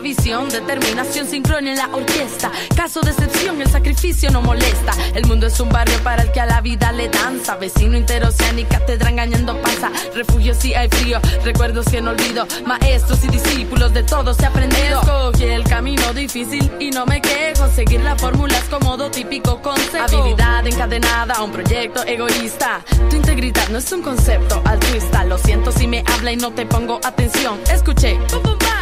visión, 0.00 0.48
determinación, 0.48 1.26
sincronía 1.26 1.72
en 1.72 1.78
la 1.78 1.88
orquesta. 1.92 2.50
Caso 2.76 3.00
de 3.00 3.10
excepción, 3.10 3.60
el 3.60 3.70
sacrificio 3.70 4.30
no 4.30 4.42
molesta. 4.42 4.92
El 5.14 5.26
mundo 5.26 5.46
es 5.46 5.58
un 5.60 5.68
barrio 5.68 5.98
para 6.02 6.22
el 6.22 6.32
que 6.32 6.40
a 6.40 6.46
la 6.46 6.60
vida 6.60 6.92
le 6.92 7.08
danza. 7.08 7.56
Vecino 7.56 7.96
interoceánica, 7.96 8.84
te 8.84 8.94
engañando 8.94 9.60
pasa. 9.62 9.90
Refugio 10.14 10.54
si 10.54 10.74
hay 10.74 10.88
frío, 10.88 11.20
recuerdos 11.42 11.86
que 11.86 12.00
no 12.00 12.10
olvido. 12.10 12.46
Maestros 12.66 13.24
y 13.24 13.28
discípulos 13.28 13.92
de 13.94 14.02
todo 14.02 14.34
se 14.34 14.44
aprendido. 14.44 15.00
Escogí 15.00 15.44
el 15.44 15.64
camino 15.64 16.12
difícil 16.12 16.70
y 16.78 16.90
no 16.90 17.06
me 17.06 17.20
quejo. 17.20 17.68
Seguir 17.74 18.00
la 18.00 18.16
fórmula 18.16 18.56
es 18.58 18.64
cómodo, 18.64 19.10
típico 19.10 19.62
consejo. 19.62 20.04
Habilidad 20.04 20.66
encadenada 20.66 21.34
a 21.34 21.42
un 21.42 21.52
proyecto 21.52 22.02
egoísta. 22.04 22.84
Tu 23.08 23.16
integridad 23.16 23.68
no 23.68 23.78
es 23.78 23.90
un 23.92 24.02
concepto 24.02 24.60
altruista. 24.64 25.24
Lo 25.24 25.38
siento 25.38 25.72
si 25.72 25.86
me 25.86 26.04
habla 26.14 26.32
y 26.32 26.36
no 26.36 26.52
te 26.52 26.66
pongo 26.66 27.00
atención. 27.02 27.58
Escuché 27.72 28.18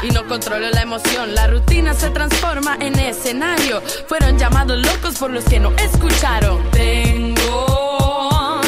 y 0.05 0.11
no 0.11 0.27
controlo 0.27 0.69
la 0.71 0.83
emoción. 0.83 1.35
La 1.35 1.47
rutina 1.47 1.95
se 1.95 2.11
transforma 2.11 2.77
en 2.81 2.99
escenario. 2.99 3.81
Fueron 4.07 4.39
llamados 4.39 4.79
locos 4.79 5.17
por 5.19 5.31
los 5.31 5.45
que 5.45 5.59
no 5.59 5.73
escucharon. 5.77 6.71
Tengo, 6.71 8.61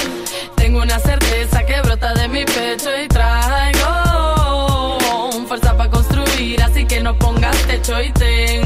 tengo 0.57 0.83
una 0.83 0.99
certeza 0.99 1.65
que 1.65 1.81
brota 1.83 2.15
de 2.15 2.29
mi 2.29 2.45
pecho 2.45 2.91
y 3.03 3.09
traigo 3.09 4.17
fuerza 5.47 5.77
para 5.77 5.91
construir. 5.91 6.63
Así 6.63 6.85
que 6.87 7.01
no 7.01 7.17
pongas 7.19 7.57
techo 7.67 8.01
y 8.01 8.11
tengo, 8.13 8.66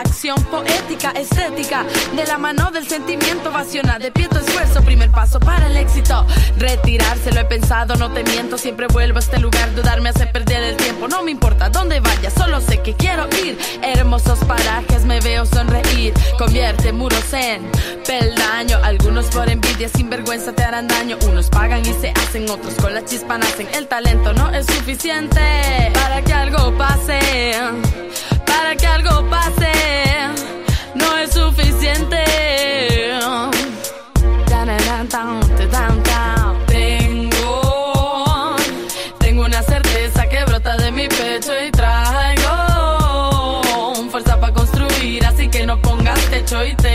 acción 0.00 0.42
poética, 0.44 1.10
estética, 1.12 1.84
de 2.14 2.24
la 2.26 2.38
mano 2.38 2.70
del 2.70 2.86
sentimiento 2.86 3.50
vaciona, 3.50 3.98
de 3.98 4.10
pie 4.10 4.28
tu 4.28 4.38
esfuerzo, 4.38 4.82
primer 4.82 5.10
paso 5.10 5.40
para 5.40 5.66
el 5.66 5.76
éxito. 5.76 6.26
Retirarse 6.58 7.32
lo 7.32 7.40
he 7.40 7.44
pensado, 7.44 7.96
no 7.96 8.12
te 8.12 8.24
miento, 8.24 8.58
siempre 8.58 8.86
vuelvo 8.88 9.18
a 9.18 9.20
este 9.20 9.38
lugar, 9.38 9.74
dudar 9.74 10.00
me 10.00 10.10
hace 10.10 10.26
perder 10.26 10.62
el 10.62 10.76
tiempo, 10.76 11.08
no 11.08 11.22
me 11.22 11.30
importa 11.30 11.68
dónde 11.68 12.00
vaya, 12.00 12.30
solo 12.30 12.60
sé 12.60 12.82
que 12.82 12.94
quiero 12.94 13.28
ir. 13.44 13.58
Hermosos 13.82 14.38
parajes, 14.40 15.04
me 15.04 15.20
veo 15.20 15.46
sonreír, 15.46 16.12
convierte 16.38 16.92
muros 16.92 17.32
en 17.32 17.70
peldaño, 18.06 18.78
algunos 18.82 19.26
por 19.26 19.48
envidia, 19.50 19.88
sin 19.88 20.08
vergüenza 20.10 20.52
te 20.52 20.62
harán 20.62 20.88
daño, 20.88 21.16
unos 21.28 21.48
pagan 21.48 21.80
y 21.80 21.92
se 22.00 22.10
hacen, 22.10 22.48
otros 22.48 22.74
con 22.74 22.94
la 22.94 23.04
chispa 23.04 23.38
nacen, 23.38 23.68
el 23.74 23.86
talento 23.88 24.32
no 24.32 24.50
es 24.50 24.66
suficiente 24.66 25.40
para 25.94 26.22
que 26.22 26.32
algo 26.32 26.76
pase, 26.76 27.20
para 28.46 28.74
que 28.76 28.86
algo 28.86 29.28
pase, 29.28 29.72
no 30.94 31.18
es 31.18 31.32
suficiente. 31.32 32.24
Tengo, 36.66 38.56
tengo 39.18 39.44
una 39.44 39.62
certeza 39.62 40.28
que 40.28 40.44
brota 40.44 40.76
de 40.76 40.90
mi 40.90 41.08
pecho 41.08 41.52
y 41.66 41.70
traigo 41.70 42.76
fuerza 44.10 44.40
para 44.40 44.52
construir, 44.52 45.24
así 45.26 45.48
que 45.48 45.66
no 45.66 45.80
pongas 45.80 46.18
techo 46.30 46.64
y 46.64 46.74
tengo, 46.74 46.85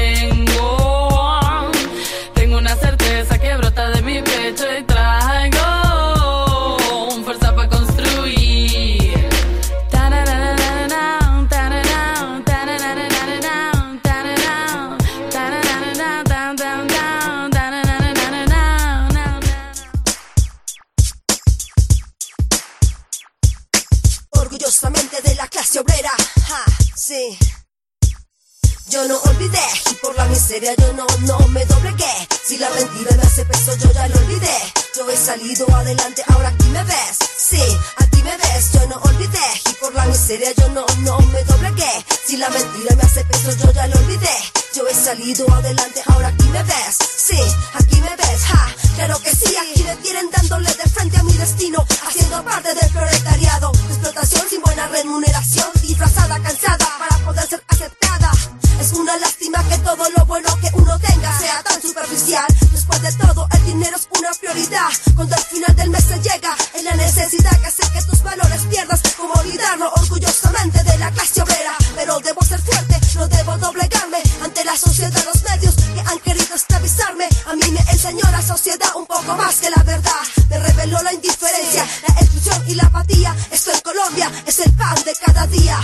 la 82.08 82.14
exclusión 82.22 82.64
y 82.68 82.76
la 82.76 82.84
apatía. 82.84 83.36
Esto 83.52 83.72
en 83.72 83.80
Colombia 83.82 84.32
es 84.46 84.60
el 84.60 84.72
pan 84.74 84.96
de 85.06 85.14
cada 85.26 85.48
día. 85.48 85.80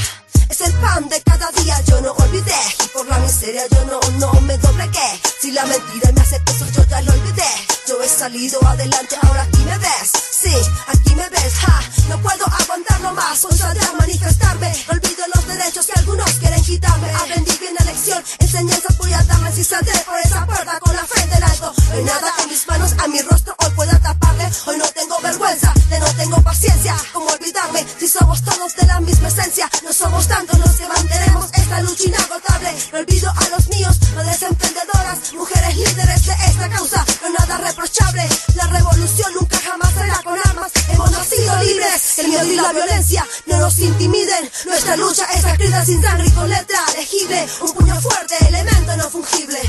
Es 0.50 0.62
el 0.62 0.74
pan 0.74 1.10
de 1.10 1.22
cada 1.24 1.52
día, 1.52 1.82
yo 1.88 2.02
no 2.02 2.12
olvidé. 2.14 2.56
Y 2.84 2.88
por 2.88 3.06
la 3.08 3.20
miseria 3.20 3.64
yo 3.70 3.86
no, 3.86 4.00
no 4.18 4.42
me 4.42 4.58
doblegué. 4.58 5.22
Si 5.42 5.52
la 5.52 5.66
mentira 5.66 6.12
me 6.14 6.22
hace 6.22 6.40
peso, 6.40 6.66
yo 6.74 6.84
ya 6.86 7.02
lo 7.02 7.12
olvidé. 7.12 7.52
Yo 7.88 8.02
he 8.02 8.08
salido 8.08 8.66
adelante, 8.66 9.16
ahora 9.22 9.44
aquí 9.44 9.64
me 9.64 9.78
ves. 9.78 10.12
Sí, 10.42 10.54
aquí 10.88 11.16
me 11.16 11.28
ves, 11.30 11.54
ja. 11.56 11.82
No 12.10 12.22
puedo 12.22 12.46
aguantarlo 12.46 13.14
más, 13.14 13.44
hoy 13.46 13.58
saldré 13.58 13.86
a 13.86 13.94
manifestarme. 13.94 14.72
Olvido 14.90 15.24
los 15.36 15.48
derechos 15.48 15.86
que 15.86 16.00
algunos 16.00 16.32
quieren 16.34 16.64
quitarme. 16.64 17.10
Aprendí 17.12 17.58
bien 17.60 17.74
la 17.78 17.86
lección, 17.86 18.24
enseñanza 18.40 18.88
voy 18.98 19.14
a 19.14 19.24
darles 19.24 19.56
si 19.56 19.64
saldré 19.64 19.98
por 20.00 20.20
esa 20.20 20.46
puerta 20.46 20.80
con 20.80 20.96
la 20.96 21.06
frente 21.06 21.38
en 21.38 21.44
alto. 21.44 21.74
No 21.90 21.94
hay 21.94 22.04
nada 22.04 22.34
en 22.44 22.50
mis 22.50 22.68
manos, 22.68 22.96
a 22.98 23.08
mi 23.08 23.22
rostro 23.22 23.37
lucha 31.98 32.08
inagotable. 32.08 32.76
No 32.92 33.00
olvido 33.00 33.30
a 33.30 33.50
los 33.50 33.68
míos, 33.70 33.98
madres 34.16 34.42
emprendedoras, 34.42 35.34
mujeres 35.34 35.76
líderes 35.76 36.26
de 36.26 36.34
esta 36.34 36.70
causa. 36.70 37.06
No 37.22 37.30
nada 37.30 37.58
reprochable, 37.58 38.28
la 38.56 38.68
revolución 38.68 39.34
nunca 39.34 39.58
jamás 39.60 39.94
será 39.94 40.22
con 40.24 40.40
armas. 40.40 40.72
Hemos 40.90 41.12
nacido 41.12 41.64
libres, 41.64 42.20
el 42.20 42.28
miedo 42.28 42.46
y 42.46 42.56
la 42.56 42.74
violencia 42.74 43.28
no 43.46 43.60
nos 43.60 43.80
intimiden. 43.80 44.50
Nuestra 44.66 44.96
lucha 44.96 45.26
es 45.34 45.44
escrita 45.44 45.86
sin 45.86 46.02
sangre 46.02 46.28
y 46.28 46.32
con 46.32 46.50
letra 46.50 46.80
legible. 46.96 47.48
Un 47.62 47.74
puño 47.74 48.02
fuerte, 48.02 48.36
elemento 48.48 48.98
no 48.98 49.10
fungible. 49.10 49.60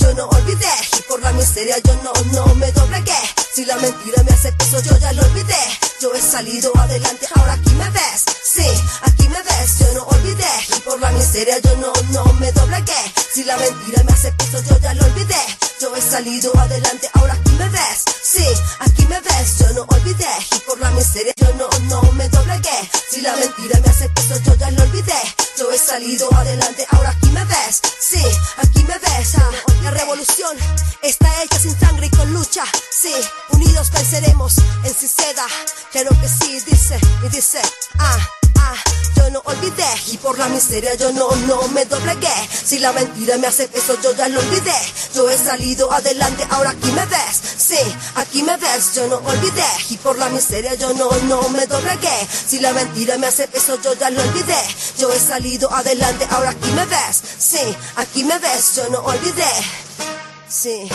Yo 0.00 0.14
no 0.14 0.26
olvidé 0.26 0.74
y 0.98 1.02
por 1.02 1.20
la 1.20 1.32
miseria 1.32 1.76
yo 1.78 1.94
no, 2.02 2.12
no 2.32 2.54
me 2.56 2.72
doblegué. 2.72 3.18
Si 3.54 3.64
la 3.64 3.76
mentira 3.76 4.22
me 4.24 4.32
hace 4.32 4.50
peso, 4.52 4.80
yo 4.80 4.96
ya 4.98 5.12
lo 5.12 5.22
olvidé. 5.22 5.62
Yo 6.00 6.12
he 6.14 6.20
salido 6.20 6.72
adelante, 6.76 7.28
ahora 7.34 7.52
aquí 7.52 7.70
me 7.70 7.88
ves. 7.90 8.24
Sí, 8.44 8.66
aquí 9.02 9.28
me 9.28 9.40
ves, 9.42 9.78
yo 9.78 9.92
no 9.94 10.02
olvidé. 10.06 10.71
Por 10.92 11.00
la 11.00 11.10
miseria 11.12 11.58
yo 11.60 11.74
no, 11.78 11.90
no 12.10 12.34
me 12.34 12.52
doblegué. 12.52 13.14
Si 13.32 13.44
la 13.44 13.56
mentira 13.56 14.02
me 14.04 14.12
hace 14.12 14.30
peso, 14.32 14.62
yo 14.68 14.78
ya 14.78 14.92
lo 14.92 15.02
olvidé. 15.06 15.40
Yo 15.80 15.96
he 15.96 16.02
salido 16.02 16.52
adelante, 16.58 17.08
ahora 17.14 17.32
aquí 17.32 17.50
me 17.52 17.66
ves. 17.70 18.04
Sí, 18.22 18.44
aquí 18.78 19.06
me 19.06 19.18
ves, 19.22 19.58
yo 19.58 19.72
no 19.72 19.86
olvidé. 19.88 20.28
Y 20.54 20.58
por 20.66 20.78
la 20.80 20.90
miseria 20.90 21.32
yo 21.38 21.50
no, 21.54 21.66
no 21.88 22.12
me 22.12 22.28
doblegué. 22.28 22.90
Si 23.10 23.22
la 23.22 23.34
mentira 23.36 23.80
me 23.80 23.88
hace 23.88 24.06
peso, 24.10 24.38
yo 24.44 24.54
ya 24.56 24.70
lo 24.70 24.82
olvidé. 24.82 25.16
Yo 25.56 25.72
he 25.72 25.78
salido 25.78 26.28
adelante, 26.34 26.86
ahora 26.90 27.08
aquí 27.08 27.30
me 27.30 27.44
ves. 27.46 27.80
Sí, 27.98 28.22
aquí 28.58 28.84
me 28.84 28.98
ves. 28.98 29.34
Ah, 29.36 29.50
la 29.84 29.92
revolución 29.92 30.58
está 31.02 31.42
hecha 31.42 31.58
sin 31.58 31.80
sangre 31.80 32.08
y 32.08 32.10
con 32.10 32.30
lucha. 32.34 32.64
Sí, 32.90 33.14
unidos 33.48 33.90
venceremos 33.92 34.58
en 34.84 34.92
Ciceda. 34.92 35.46
Claro 35.90 36.10
que 36.20 36.28
sí, 36.28 36.60
dice 36.66 37.00
y 37.24 37.28
dice. 37.30 37.62
Ah, 37.98 38.18
olvidé 39.62 40.12
y 40.12 40.16
por 40.18 40.38
la 40.38 40.48
miseria 40.48 40.94
yo 40.94 41.12
no, 41.12 41.30
no 41.46 41.68
me 41.68 41.84
doblegué. 41.84 42.34
Si 42.64 42.78
la 42.78 42.92
mentira 42.92 43.38
me 43.38 43.46
hace 43.46 43.68
peso, 43.68 43.96
yo 44.02 44.14
ya 44.14 44.28
lo 44.28 44.40
olvidé. 44.40 44.74
Yo 45.14 45.30
he 45.30 45.38
salido 45.38 45.92
adelante, 45.92 46.44
ahora 46.50 46.70
aquí 46.70 46.90
me 46.90 47.06
ves. 47.06 47.40
Sí, 47.56 47.78
aquí 48.16 48.42
me 48.42 48.56
ves, 48.56 48.94
yo 48.94 49.06
no 49.06 49.16
olvidé 49.16 49.64
y 49.90 49.96
por 49.98 50.18
la 50.18 50.28
miseria 50.30 50.74
yo 50.74 50.92
no, 50.94 51.10
no 51.28 51.48
me 51.50 51.66
doblegué. 51.66 52.28
Si 52.48 52.58
la 52.58 52.72
mentira 52.72 53.18
me 53.18 53.28
hace 53.28 53.46
peso, 53.46 53.78
yo 53.82 53.94
ya 53.94 54.10
lo 54.10 54.20
olvidé. 54.22 54.62
Yo 54.98 55.12
he 55.12 55.18
salido 55.18 55.72
adelante, 55.72 56.26
ahora 56.30 56.50
aquí 56.50 56.70
me 56.72 56.84
ves. 56.86 57.22
Sí, 57.38 57.76
aquí 57.96 58.24
me 58.24 58.38
ves, 58.38 58.76
yo 58.76 58.88
no 58.88 58.98
olvidé. 59.00 59.52
Sí. 60.48 60.88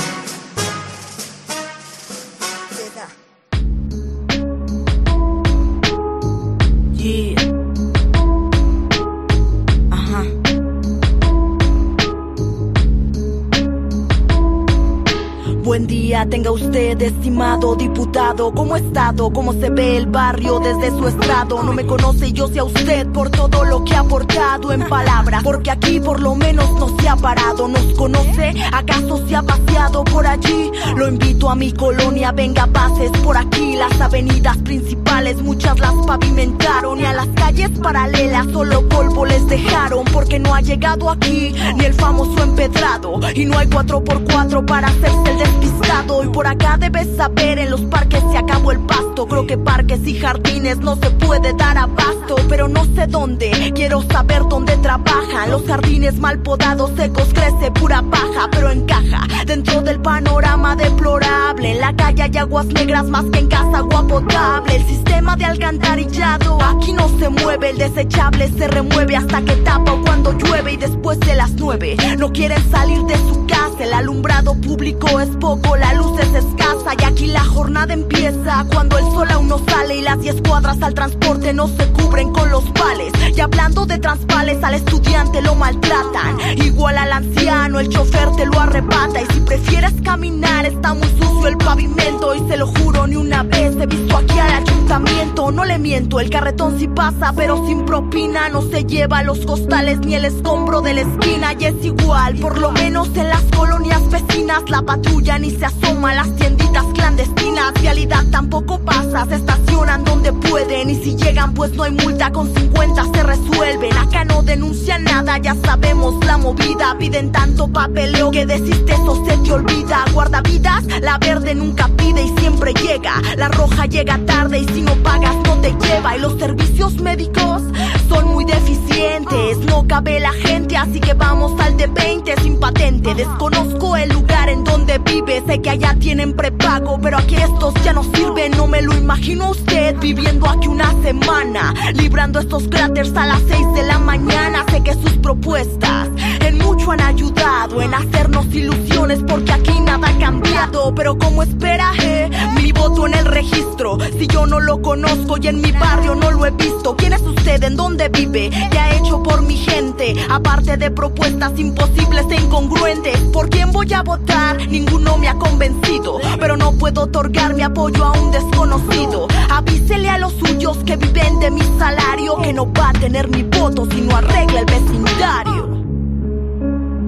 Tenga 16.07 16.51
usted, 16.51 17.01
estimado 17.01 17.75
diputado. 17.75 18.53
¿Cómo 18.53 18.77
estado? 18.77 19.29
¿Cómo 19.31 19.51
se 19.51 19.69
ve 19.69 19.97
el 19.97 20.07
barrio 20.07 20.59
desde 20.59 20.89
su 20.97 21.05
estrado? 21.05 21.61
No 21.63 21.73
me 21.73 21.85
conoce, 21.85 22.31
yo 22.31 22.47
sé 22.47 22.59
a 22.59 22.63
usted 22.63 23.07
por 23.07 23.29
todo 23.29 23.65
lo 23.65 23.83
que 23.83 23.93
ha 23.93 23.99
aportado 23.99 24.71
en 24.71 24.87
palabras. 24.87 25.43
Porque 25.43 25.69
aquí 25.69 25.99
por 25.99 26.21
lo 26.21 26.33
menos 26.33 26.71
no 26.79 26.97
se 26.97 27.09
ha 27.09 27.17
parado. 27.17 27.67
¿Nos 27.67 27.93
conoce? 27.97 28.53
¿Acaso 28.71 29.27
se 29.27 29.35
ha 29.35 29.41
paseado 29.41 30.05
por 30.05 30.25
allí? 30.25 30.71
Lo 30.95 31.09
invito 31.09 31.49
a 31.49 31.55
mi 31.55 31.73
colonia, 31.73 32.31
venga, 32.31 32.67
pases 32.67 33.11
por 33.23 33.35
aquí. 33.35 33.75
Las 33.75 33.99
avenidas 33.99 34.57
principales, 34.59 35.41
muchas 35.41 35.77
las 35.79 35.93
pavimentaron. 36.05 36.99
Y 36.99 37.05
a 37.05 37.13
las 37.13 37.27
calles 37.35 37.69
paralelas 37.83 38.47
solo 38.53 38.87
polvo 38.87 39.25
les 39.25 39.45
dejaron. 39.47 40.05
Porque 40.05 40.39
no 40.39 40.55
ha 40.55 40.61
llegado 40.61 41.09
aquí 41.09 41.53
ni 41.75 41.85
el 41.85 41.93
famoso 41.93 42.41
empedrado. 42.43 43.19
Y 43.35 43.45
no 43.45 43.57
hay 43.57 43.67
4x4 43.67 44.65
para 44.65 44.87
hacerse 44.87 45.31
el 45.31 45.37
despistado. 45.37 45.96
Y 45.97 46.27
por 46.27 46.45
acá 46.45 46.77
debes 46.77 47.07
saber, 47.17 47.57
en 47.57 47.71
los 47.71 47.81
parques 47.81 48.21
se 48.31 48.37
acabó 48.37 48.71
el 48.71 48.79
pasto. 48.81 49.27
Creo 49.27 49.47
que 49.47 49.57
parques 49.57 50.05
y 50.05 50.19
jardines 50.19 50.77
no 50.77 50.95
se 50.95 51.09
puede 51.09 51.53
dar 51.53 51.75
abasto. 51.75 52.35
Pero 52.47 52.67
no 52.67 52.85
sé 52.95 53.07
dónde, 53.07 53.71
quiero 53.73 54.03
saber 54.03 54.43
dónde 54.47 54.77
trabajan. 54.77 55.49
Los 55.49 55.65
jardines 55.65 56.19
mal 56.19 56.39
podados, 56.39 56.91
secos, 56.95 57.29
crece 57.33 57.71
pura 57.71 58.03
paja. 58.03 58.47
Pero 58.51 58.69
encaja 58.69 59.25
dentro 59.47 59.81
del 59.81 59.99
panorama 59.99 60.75
deplorable. 60.75 61.71
En 61.71 61.81
la 61.81 61.95
calle 61.95 62.23
hay 62.23 62.37
aguas 62.37 62.67
negras 62.67 63.05
más 63.05 63.25
que 63.25 63.39
en 63.39 63.47
casa, 63.47 63.79
agua 63.79 64.07
potable. 64.07 64.75
El 64.75 64.85
sistema 64.85 65.35
de 65.35 65.45
alcantarillado 65.45 66.59
aquí 66.61 66.93
no 66.93 67.09
se 67.17 67.29
mueve. 67.29 67.71
El 67.71 67.79
desechable 67.79 68.51
se 68.55 68.67
remueve 68.67 69.15
hasta 69.15 69.41
que 69.41 69.55
tapa 69.57 69.93
o 69.93 70.01
cuando 70.03 70.31
llueve 70.33 70.73
y 70.73 70.77
después 70.77 71.19
de 71.21 71.35
las 71.35 71.51
nueve. 71.53 71.97
No 72.19 72.31
quieren 72.31 72.63
salir 72.69 73.01
de 73.03 73.17
su 73.17 73.45
casa, 73.47 73.83
el 73.83 73.93
alumbrado 73.93 74.53
público 74.55 75.19
es 75.19 75.29
poco, 75.37 75.75
luz 75.93 76.19
es 76.19 76.33
escasa 76.33 76.93
y 76.99 77.03
aquí 77.03 77.27
la 77.27 77.43
jornada 77.43 77.93
empieza 77.93 78.65
cuando 78.73 78.97
el 78.97 79.05
sol 79.05 79.29
aún 79.31 79.47
no 79.47 79.59
sale 79.67 79.97
y 79.97 80.01
las 80.01 80.19
10 80.21 80.41
cuadras 80.47 80.81
al 80.81 80.93
transporte 80.93 81.53
no 81.53 81.67
se 81.67 81.87
cubren 81.93 82.31
con 82.31 82.49
los 82.49 82.63
vales. 82.73 83.13
Y 83.35 83.39
hablando 83.39 83.85
de 83.85 83.97
transpales, 83.99 84.63
al 84.63 84.75
estudiante 84.75 85.41
lo 85.41 85.55
maltratan. 85.55 86.37
Igual 86.57 86.97
al 86.97 87.11
anciano, 87.11 87.79
el 87.79 87.89
chofer 87.89 88.31
te 88.35 88.45
lo 88.45 88.59
arrebata. 88.59 89.21
Y 89.21 89.25
si 89.33 89.39
prefieres 89.41 89.93
caminar, 90.03 90.65
está 90.65 90.93
muy 90.93 91.07
sucio 91.19 91.47
el 91.47 91.57
pavimento. 91.57 92.33
Y 92.35 92.47
se 92.49 92.57
lo 92.57 92.67
juro, 92.67 93.07
ni 93.07 93.15
una 93.15 93.43
vez 93.43 93.75
he 93.79 93.85
visto 93.85 94.17
aquí 94.17 94.39
al 94.39 94.51
ayuntamiento. 94.51 95.51
No 95.51 95.65
le 95.65 95.77
miento, 95.77 96.19
el 96.19 96.29
carretón 96.29 96.79
sí 96.79 96.87
pasa, 96.87 97.33
pero 97.35 97.65
sin 97.67 97.85
propina. 97.85 98.49
No 98.49 98.61
se 98.61 98.83
lleva 98.85 99.23
los 99.23 99.45
costales 99.45 99.99
ni 99.99 100.15
el 100.15 100.25
escombro 100.25 100.81
de 100.81 100.93
la 100.95 101.01
esquina. 101.01 101.53
Y 101.59 101.65
es 101.65 101.85
igual, 101.85 102.35
por 102.37 102.57
lo 102.57 102.71
menos 102.71 103.09
en 103.15 103.29
las 103.29 103.43
colonias 103.55 104.09
vecinas, 104.09 104.63
la 104.69 104.81
patrulla 104.81 105.37
ni 105.37 105.51
se 105.51 105.65
asoma 105.81 106.13
las 106.13 106.35
tienditas 106.35 106.85
clandestinas. 106.93 107.73
Realidad 107.81 108.23
tampoco 108.31 108.79
pasa, 108.79 109.25
se 109.25 109.35
estacionan 109.35 110.03
donde 110.03 110.33
pueden. 110.33 110.89
Y 110.89 110.95
si 110.95 111.15
llegan, 111.15 111.53
pues 111.53 111.73
no 111.73 111.83
hay 111.83 111.91
multa, 111.91 112.31
con 112.31 112.53
50 112.53 113.03
se 113.13 113.23
resuelven. 113.23 113.97
Acá 113.97 114.25
no 114.25 114.43
denuncian 114.43 115.03
nada, 115.03 115.37
ya 115.37 115.55
sabemos 115.63 116.23
la 116.25 116.37
movida. 116.37 116.95
Piden 116.97 117.31
tanto 117.31 117.67
papeleo 117.67 118.31
que 118.31 118.45
deciste 118.45 118.93
eso 118.93 119.25
se 119.25 119.37
te 119.37 119.51
olvida. 119.51 120.05
Guardavidas, 120.13 120.85
la 121.01 121.17
verde 121.17 121.55
nunca 121.55 121.87
pide 121.97 122.23
y 122.23 122.37
siempre 122.39 122.73
llega. 122.73 123.21
La 123.35 123.49
roja 123.49 123.85
llega 123.85 124.19
tarde 124.25 124.59
y 124.59 124.65
si 124.65 124.81
no 124.81 124.95
pagas 125.03 125.35
no 125.45 125.57
te 125.57 125.73
lleva. 125.73 126.15
Y 126.17 126.19
los 126.19 126.37
servicios 126.39 126.95
médicos 126.95 127.63
son 128.07 128.27
muy 128.27 128.45
deficientes. 128.45 129.57
No 129.65 129.87
cabe 129.87 130.19
la 130.19 130.31
gente, 130.31 130.77
así 130.77 130.99
que 130.99 131.13
vamos 131.13 131.59
al 131.59 131.77
de 131.77 131.87
20 131.87 132.41
sin 132.41 132.59
patente. 132.59 133.13
Desconozco 133.13 133.95
el 133.97 134.09
lugar 134.09 134.49
en 134.49 134.63
donde 134.63 134.97
vive, 134.99 135.43
sé 135.47 135.61
que 135.61 135.69
allá 135.69 135.95
tienen 135.99 136.33
prepago, 136.33 136.99
pero 137.01 137.17
aquí 137.17 137.35
estos 137.35 137.73
ya 137.83 137.93
no 137.93 138.03
sirven. 138.03 138.51
No 138.51 138.67
me 138.67 138.81
lo 138.81 138.93
imagino 138.93 139.51
usted 139.51 139.95
viviendo 139.99 140.49
aquí 140.49 140.67
una 140.67 140.91
semana, 141.01 141.73
librando 141.93 142.39
estos 142.39 142.67
cráteres 142.67 143.15
a 143.15 143.25
las 143.25 143.41
6 143.47 143.73
de 143.75 143.83
la 143.83 143.99
mañana. 143.99 144.65
Sé 144.71 144.81
que 144.81 144.93
sus 144.93 145.13
propuestas 145.17 146.09
en 146.41 146.57
mucho 146.57 146.91
han 146.91 147.01
ayudado 147.01 147.81
en 147.81 147.93
hacernos 147.93 148.45
ilusiones 148.53 149.19
porque 149.27 149.51
aquí 149.51 149.79
nada 149.79 150.09
ha 150.09 150.19
cambiado. 150.19 150.93
Pero 150.95 151.17
como 151.17 151.43
espera, 151.43 151.91
eh, 152.01 152.29
mi 152.55 152.71
voto 152.71 153.07
en 153.07 153.13
el 153.13 153.25
registro. 153.25 153.97
Si 154.17 154.27
yo 154.27 154.45
no 154.45 154.59
lo 154.59 154.81
conozco 154.81 155.37
y 155.41 155.47
en 155.47 155.61
mi 155.61 155.71
barrio 155.71 156.15
no 156.15 156.31
lo 156.31 156.45
he 156.45 156.51
visto, 156.51 156.95
¿quién 156.95 157.13
es 157.13 157.21
usted? 157.21 157.63
¿En 157.63 157.75
dónde 157.75 157.96
vive? 158.09 158.49
¿Qué 158.71 158.79
ha 158.79 158.95
hecho 158.95 159.21
por 159.23 159.41
mi 159.41 159.57
gente? 159.57 160.15
Aparte 160.29 160.77
de 160.77 160.91
propuestas 160.91 161.57
imposibles 161.57 162.25
e 162.29 162.35
incongruentes, 162.35 163.17
¿por 163.33 163.49
quién 163.49 163.71
voy 163.71 163.91
a 163.93 164.03
votar? 164.03 164.57
Ninguno 164.67 165.17
me 165.17 165.27
ha 165.27 165.33
convencido, 165.35 166.19
pero 166.39 166.55
no 166.55 166.73
puedo 166.73 167.03
otorgar 167.03 167.53
mi 167.55 167.63
apoyo 167.63 168.05
a 168.05 168.11
un 168.11 168.31
desconocido. 168.31 169.27
Avísele 169.49 170.09
a 170.09 170.17
los 170.17 170.33
suyos 170.33 170.77
que 170.85 170.95
viven 170.95 171.39
de 171.39 171.51
mi 171.51 171.61
salario 171.77 172.37
que 172.37 172.53
no 172.53 172.71
va 172.71 172.89
a 172.89 172.93
tener 172.93 173.27
mi 173.29 173.43
voto 173.43 173.87
si 173.91 174.01
no 174.01 174.15
arregla 174.15 174.59
el 174.59 174.65
vecindario. 174.65 175.67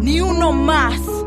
Ni 0.01 0.21
uno 0.21 0.51
más. 0.51 1.18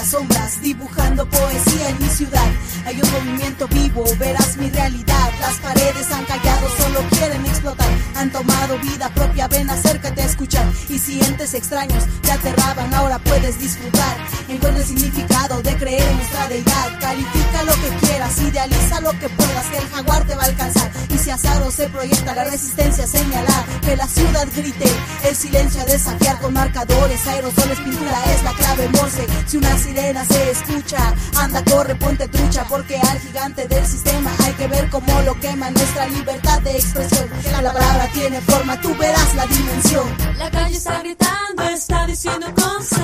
Las 0.00 0.08
sombras, 0.12 0.62
dibujando 0.62 1.28
poesía 1.28 1.90
en 1.90 1.98
mi 1.98 2.08
ciudad. 2.08 2.46
Hay 2.86 2.98
un 3.02 3.10
movimiento 3.10 3.68
vivo, 3.68 4.02
verás 4.18 4.56
mi 4.56 4.70
realidad. 4.70 5.30
Las 5.40 5.56
paredes 5.58 6.10
han 6.10 6.24
callado, 6.24 6.68
solo 6.78 7.00
quieren 7.10 7.44
explotar. 7.44 7.88
Han 8.16 8.32
tomado 8.32 8.78
vida 8.78 9.10
propia, 9.10 9.46
ven 9.48 9.68
acércate 9.68 10.22
a 10.22 10.24
escuchar. 10.24 10.66
Y 10.88 10.98
sientes 10.98 11.52
extraños, 11.52 12.04
te 12.22 12.32
aterraban, 12.32 12.94
ahora 12.94 13.18
puedes 13.18 13.58
disfrutar. 13.58 14.16
Encuentra 14.48 14.80
el 14.80 14.88
significado 14.88 15.60
de 15.60 15.76
creer 15.76 16.08
en 16.08 16.16
nuestra 16.16 16.48
deidad. 16.48 16.98
Califica 16.98 17.62
lo 17.64 17.74
que 17.74 18.06
quieras, 18.06 18.40
idealiza 18.40 19.00
lo 19.02 19.10
que 19.18 19.28
puedas, 19.28 19.66
que 19.66 19.78
el 19.78 19.88
jaguar 19.90 20.26
te 20.26 20.34
va 20.34 20.44
a 20.44 20.46
alcanzar. 20.46 20.90
Se 21.30 21.88
proyecta 21.88 22.34
la 22.34 22.42
resistencia, 22.42 23.06
señalar 23.06 23.64
que 23.82 23.96
la 23.96 24.08
ciudad 24.08 24.48
grite, 24.56 24.90
el 25.22 25.36
silencio 25.36 25.80
a 25.80 25.84
desafiar 25.84 26.40
con 26.40 26.52
marcadores, 26.52 27.24
aerosoles, 27.28 27.78
pintura 27.78 28.20
es 28.34 28.42
la 28.42 28.52
clave 28.52 28.88
morse. 28.88 29.24
Si 29.46 29.56
una 29.56 29.78
sirena 29.78 30.24
se 30.24 30.50
escucha, 30.50 31.14
anda, 31.36 31.62
corre, 31.64 31.94
ponte 31.94 32.26
trucha, 32.26 32.64
porque 32.68 32.96
al 32.98 33.20
gigante 33.20 33.68
del 33.68 33.86
sistema 33.86 34.32
hay 34.44 34.52
que 34.54 34.66
ver 34.66 34.90
cómo 34.90 35.22
lo 35.22 35.38
quema 35.38 35.70
nuestra 35.70 36.08
libertad 36.08 36.60
de 36.62 36.72
expresión. 36.72 37.30
La 37.62 37.72
palabra 37.72 38.10
tiene 38.12 38.40
forma, 38.40 38.80
tú 38.80 38.92
verás 38.96 39.34
la 39.36 39.46
dimensión. 39.46 40.08
La 40.36 40.50
calle 40.50 40.76
está 40.76 40.98
gritando, 40.98 41.62
está 41.62 42.06
diciendo 42.06 42.46
cosas. 42.56 43.00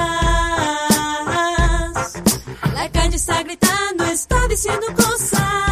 La 2.74 2.90
calle 2.90 3.16
está 3.16 3.42
gritando, 3.44 4.04
está 4.04 4.48
diciendo 4.48 4.86
cosas. 4.96 5.65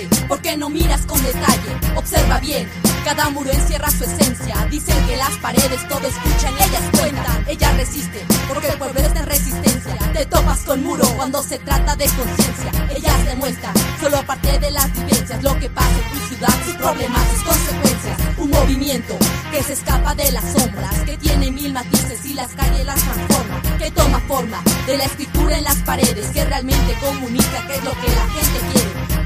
Eso 0.00 0.10
parece. 0.10 0.26
¿Por 0.26 0.40
qué 0.40 0.56
no 0.56 0.68
miras 0.68 1.02
con 1.06 1.22
detalle? 1.22 1.96
Observa 1.96 2.38
bien, 2.40 2.68
cada 3.04 3.30
muro 3.30 3.50
encierra 3.50 3.90
su 3.90 4.04
esencia. 4.04 4.66
Dicen 4.70 5.06
que 5.06 5.16
las 5.16 5.30
paredes 5.38 5.88
todo 5.88 6.06
escuchan, 6.06 6.54
ellas 6.54 6.82
cuentan, 6.98 7.44
ellas 7.48 7.76
resisten, 7.76 8.26
porque 8.48 8.68
el 8.68 8.78
pueblo 8.78 9.00
es 9.00 9.14
de 9.14 9.22
resistencia. 9.22 9.96
Te 10.12 10.26
topas 10.26 10.60
con 10.60 10.82
muro 10.82 11.06
cuando 11.16 11.42
se 11.42 11.58
trata 11.58 11.94
de 11.96 12.06
conciencia. 12.06 12.72
Ellas 12.94 13.24
demuestran, 13.24 13.74
solo 14.00 14.22
parte 14.24 14.58
de 14.58 14.70
las 14.70 14.92
vivencias, 14.92 15.42
lo 15.42 15.58
que 15.58 15.70
pasa 15.70 15.90
en 15.90 16.10
tu 16.10 16.34
ciudad, 16.34 16.64
sus 16.64 16.74
problemas, 16.74 17.22
sus 17.32 17.42
consecuencias. 17.42 18.18
Un 18.38 18.50
movimiento 18.50 19.16
que 19.50 19.62
se 19.62 19.72
escapa 19.72 20.14
de 20.14 20.32
las 20.32 20.44
sombras, 20.52 20.94
que 21.04 21.16
tiene 21.16 21.50
mil 21.50 21.72
matices 21.72 22.24
y 22.24 22.34
las 22.34 22.52
calles 22.52 22.84
las 22.84 23.00
transforma, 23.00 23.62
que 23.78 23.90
toma 23.90 24.20
forma 24.20 24.62
de 24.86 24.98
la 24.98 25.04
escritura 25.04 25.56
en 25.56 25.64
las 25.64 25.76
paredes, 25.76 26.26
que 26.30 26.44
realmente 26.44 26.94
comunica 27.00 27.66
qué 27.66 27.76
es 27.76 27.84
lo 27.84 27.92
que 27.92 28.08
la 28.08 28.26
gente 28.28 28.58
quiere. 28.72 28.75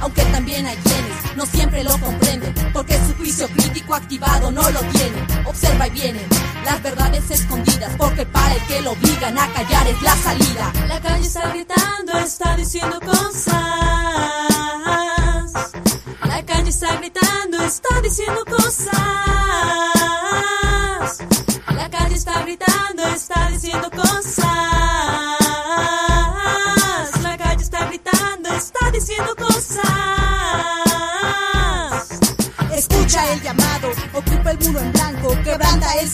Aunque 0.00 0.22
también 0.26 0.66
hay 0.66 0.76
quienes 0.76 1.36
no 1.36 1.46
siempre 1.46 1.84
lo 1.84 1.98
comprenden, 1.98 2.54
porque 2.72 2.98
su 3.06 3.14
juicio 3.16 3.48
crítico 3.48 3.94
activado 3.94 4.50
no 4.50 4.62
lo 4.70 4.80
tienen. 4.80 5.26
Observa 5.46 5.86
y 5.86 5.90
vienen 5.90 6.26
las 6.64 6.82
verdades 6.82 7.30
escondidas, 7.30 7.92
porque 7.96 8.26
para 8.26 8.54
el 8.54 8.62
que 8.66 8.80
lo 8.80 8.92
obligan 8.92 9.38
a 9.38 9.52
callar 9.52 9.86
es 9.88 10.02
la 10.02 10.16
salida. 10.16 10.72
La 10.88 11.00
calle 11.00 11.26
está 11.26 11.48
gritando, 11.48 12.18
está 12.18 12.56
diciendo 12.56 13.00
cosas. 13.00 13.54
La 16.26 16.44
calle 16.46 16.70
está 16.70 16.96
gritando, 16.96 17.62
está 17.62 18.00
diciendo 18.02 18.44
cosas. 18.46 19.29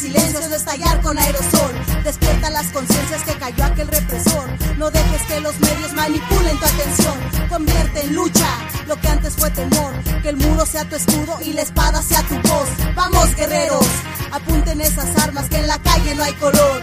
Quebranta 0.07 0.29
el 0.29 0.33
silencio 0.33 0.49
de 0.49 0.57
estallar 0.57 1.01
con 1.03 1.19
aerosol. 1.19 1.73
Despierta 2.05 2.51
las 2.51 2.67
conciencias 2.67 3.23
que 3.23 3.35
cayó 3.35 3.65
aquel 3.65 3.89
represor. 3.89 4.49
No 4.79 4.91
dejes 4.91 5.23
que 5.23 5.41
los 5.41 5.59
medios 5.61 5.93
manipulen 5.95 6.59
tu 6.59 6.65
atención. 6.65 7.49
Convierte 7.49 8.01
en 8.03 8.15
lucha 8.15 8.49
lo 8.87 8.97
que 9.01 9.09
antes 9.09 9.35
fue 9.35 9.51
temor. 9.51 9.93
Que 10.23 10.31
el 10.31 10.37
muro 10.37 10.67
sea 10.67 10.85
tu 10.89 10.97
escudo 10.97 11.39
y 11.45 11.53
la 11.53 11.63
espada 11.63 12.03
sea 12.03 12.23
tu 12.23 12.35
voz. 12.49 12.69
Vamos 12.95 13.35
guerreros, 13.37 13.87
apunten 14.33 14.81
esas 14.81 15.17
armas 15.23 15.49
que 15.49 15.59
en 15.59 15.67
la 15.67 15.79
calle 15.79 16.15
no 16.15 16.23
hay 16.23 16.33
color. 16.35 16.83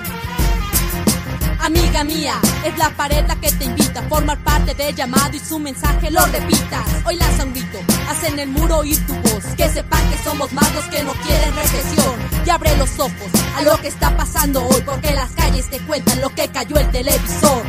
Amiga 1.59 2.03
mía, 2.03 2.35
es 2.65 2.77
la 2.77 2.89
pared 2.89 3.25
la 3.25 3.37
que 3.37 3.49
te 3.49 3.63
invita 3.63 4.01
a 4.01 4.09
formar 4.09 4.37
parte 4.43 4.73
del 4.73 4.93
llamado 4.93 5.33
y 5.33 5.39
su 5.39 5.57
mensaje 5.59 6.11
lo 6.11 6.25
repitas. 6.25 6.85
Hoy 7.05 7.15
lanza 7.15 7.45
un 7.45 7.53
grito, 7.53 7.79
haz 8.09 8.21
en 8.25 8.37
el 8.39 8.49
muro 8.49 8.79
oír 8.79 8.99
tu 9.07 9.13
voz. 9.13 9.45
Que 9.55 9.69
sepan 9.69 10.01
que 10.09 10.17
somos 10.25 10.51
más 10.51 10.75
los 10.75 10.83
que 10.87 11.01
no 11.03 11.13
quieren 11.13 11.55
represión. 11.55 12.22
Y 12.45 12.49
abre 12.49 12.75
los 12.77 12.99
ojos 12.99 13.13
a 13.55 13.61
lo 13.61 13.77
que 13.77 13.87
está 13.87 14.15
pasando 14.17 14.65
hoy, 14.67 14.81
porque 14.85 15.13
las 15.13 15.31
calles 15.31 15.69
te 15.69 15.79
cuentan 15.79 16.19
lo 16.19 16.29
que 16.29 16.49
cayó 16.49 16.77
el 16.77 16.91
televisor. 16.91 17.63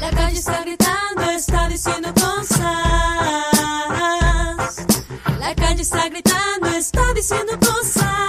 La 0.00 0.10
calle 0.10 0.38
está 0.38 0.62
gritando, 0.62 1.30
está 1.30 1.68
diciendo 1.68 2.12
cosas. 2.14 2.60
La 5.38 5.54
calle 5.54 5.82
está 5.82 6.08
gritando, 6.08 6.68
está 6.76 7.12
diciendo 7.14 7.58
cosas. 7.60 8.27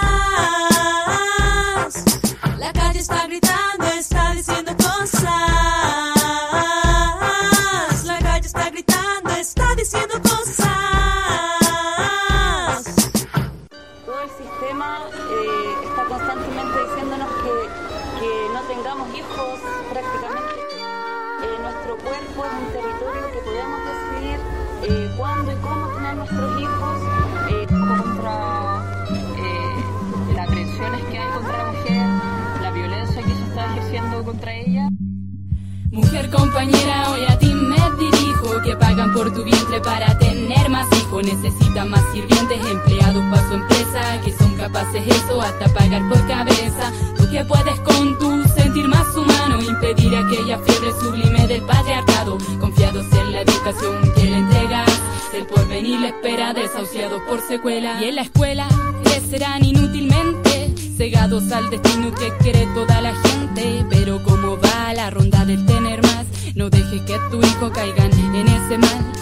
Para 39.90 40.16
tener 40.18 40.70
más 40.70 40.86
hijos 40.98 41.24
necesita 41.24 41.84
más 41.84 42.00
sirvientes, 42.12 42.64
empleados 42.64 43.24
para 43.28 43.48
su 43.48 43.54
empresa, 43.54 44.20
que 44.24 44.32
son 44.32 44.54
capaces 44.54 45.02
eso 45.04 45.42
hasta 45.42 45.66
pagar 45.74 46.08
por 46.08 46.24
cabeza. 46.28 46.92
Tú 47.16 47.28
que 47.28 47.44
puedes 47.44 47.80
con 47.80 48.16
tu 48.20 48.48
sentir 48.54 48.86
más 48.86 49.08
humano, 49.16 49.60
impedir 49.60 50.14
aquella 50.14 50.58
fiebre 50.58 50.92
sublime 51.00 51.44
del 51.48 51.62
patriarcado, 51.62 52.38
confiados 52.60 53.04
en 53.12 53.32
la 53.32 53.40
educación 53.40 54.12
que 54.14 54.24
le 54.26 54.36
entregas. 54.36 55.00
El 55.34 55.46
porvenir 55.46 55.98
le 56.00 56.08
espera 56.08 56.54
desahuciados 56.54 57.20
por 57.22 57.40
secuela 57.40 58.00
y 58.00 58.04
en 58.10 58.14
la 58.14 58.22
escuela 58.22 58.68
crecerán 59.02 59.64
inútilmente 59.64 60.72
cegados 60.96 61.50
al 61.50 61.68
destino 61.68 62.14
que 62.14 62.32
quiere 62.38 62.64
toda 62.74 63.00
la 63.00 63.12
gente. 63.22 63.84
Pero 63.90 64.22
como 64.22 64.56
va 64.56 64.94
la 64.94 65.10
ronda 65.10 65.44
del 65.44 65.66
tener 65.66 66.00
más, 66.02 66.26
no 66.54 66.70
dejes 66.70 67.02
que 67.02 67.18
tu 67.32 67.40
hijo 67.44 67.72
caiga 67.72 68.04
en 68.04 68.46
ese 68.46 68.78
mal. 68.78 69.19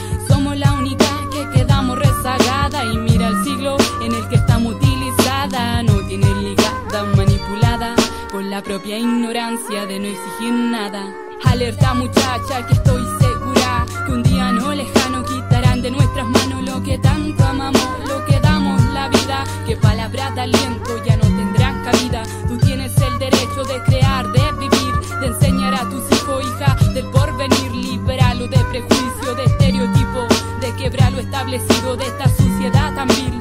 Ignorancia 9.09 9.87
de 9.87 9.99
no 9.99 10.07
exigir 10.07 10.53
nada. 10.53 11.03
Alerta 11.45 11.95
muchacha 11.95 12.67
que 12.67 12.75
estoy 12.75 13.03
segura 13.19 13.87
que 14.05 14.13
un 14.13 14.23
día 14.23 14.53
no 14.53 14.75
lejano 14.75 15.25
quitarán 15.25 15.81
de 15.83 15.91
nuestras 15.91 16.27
manos 16.27 16.63
lo 16.63 16.83
que 16.83 16.99
tanto 16.99 17.45
amamos, 17.45 17.89
lo 18.07 18.25
que 18.27 18.39
damos 18.41 18.83
la 18.93 19.09
vida, 19.09 19.45
que 19.67 19.77
palabras 19.77 20.35
de 20.35 20.41
aliento 20.43 21.05
ya 21.05 21.17
no 21.17 21.23
tendrán 21.23 21.85
cabida. 21.85 22.23
Tú 22.49 22.59
tienes 22.59 22.97
el 22.99 23.19
derecho 23.19 23.65
de 23.65 23.83
crear, 23.85 24.31
de 24.31 24.53
vivir, 24.53 25.21
de 25.21 25.27
enseñar 25.29 25.75
a 25.75 25.89
tus 25.89 26.05
hijos, 26.13 26.45
hija 26.45 26.77
del 26.93 27.07
porvenir, 27.11 27.73
liberarlo 27.73 28.47
de 28.47 28.59
prejuicio, 28.59 29.35
de 29.37 29.45
estereotipo, 29.45 30.27
de 30.61 30.75
quebrar 30.77 31.13
lo 31.13 31.21
establecido 31.21 31.97
de 31.97 32.07
esta 32.07 32.29
sociedad 32.29 32.95
tan 32.95 33.09
vil. 33.09 33.38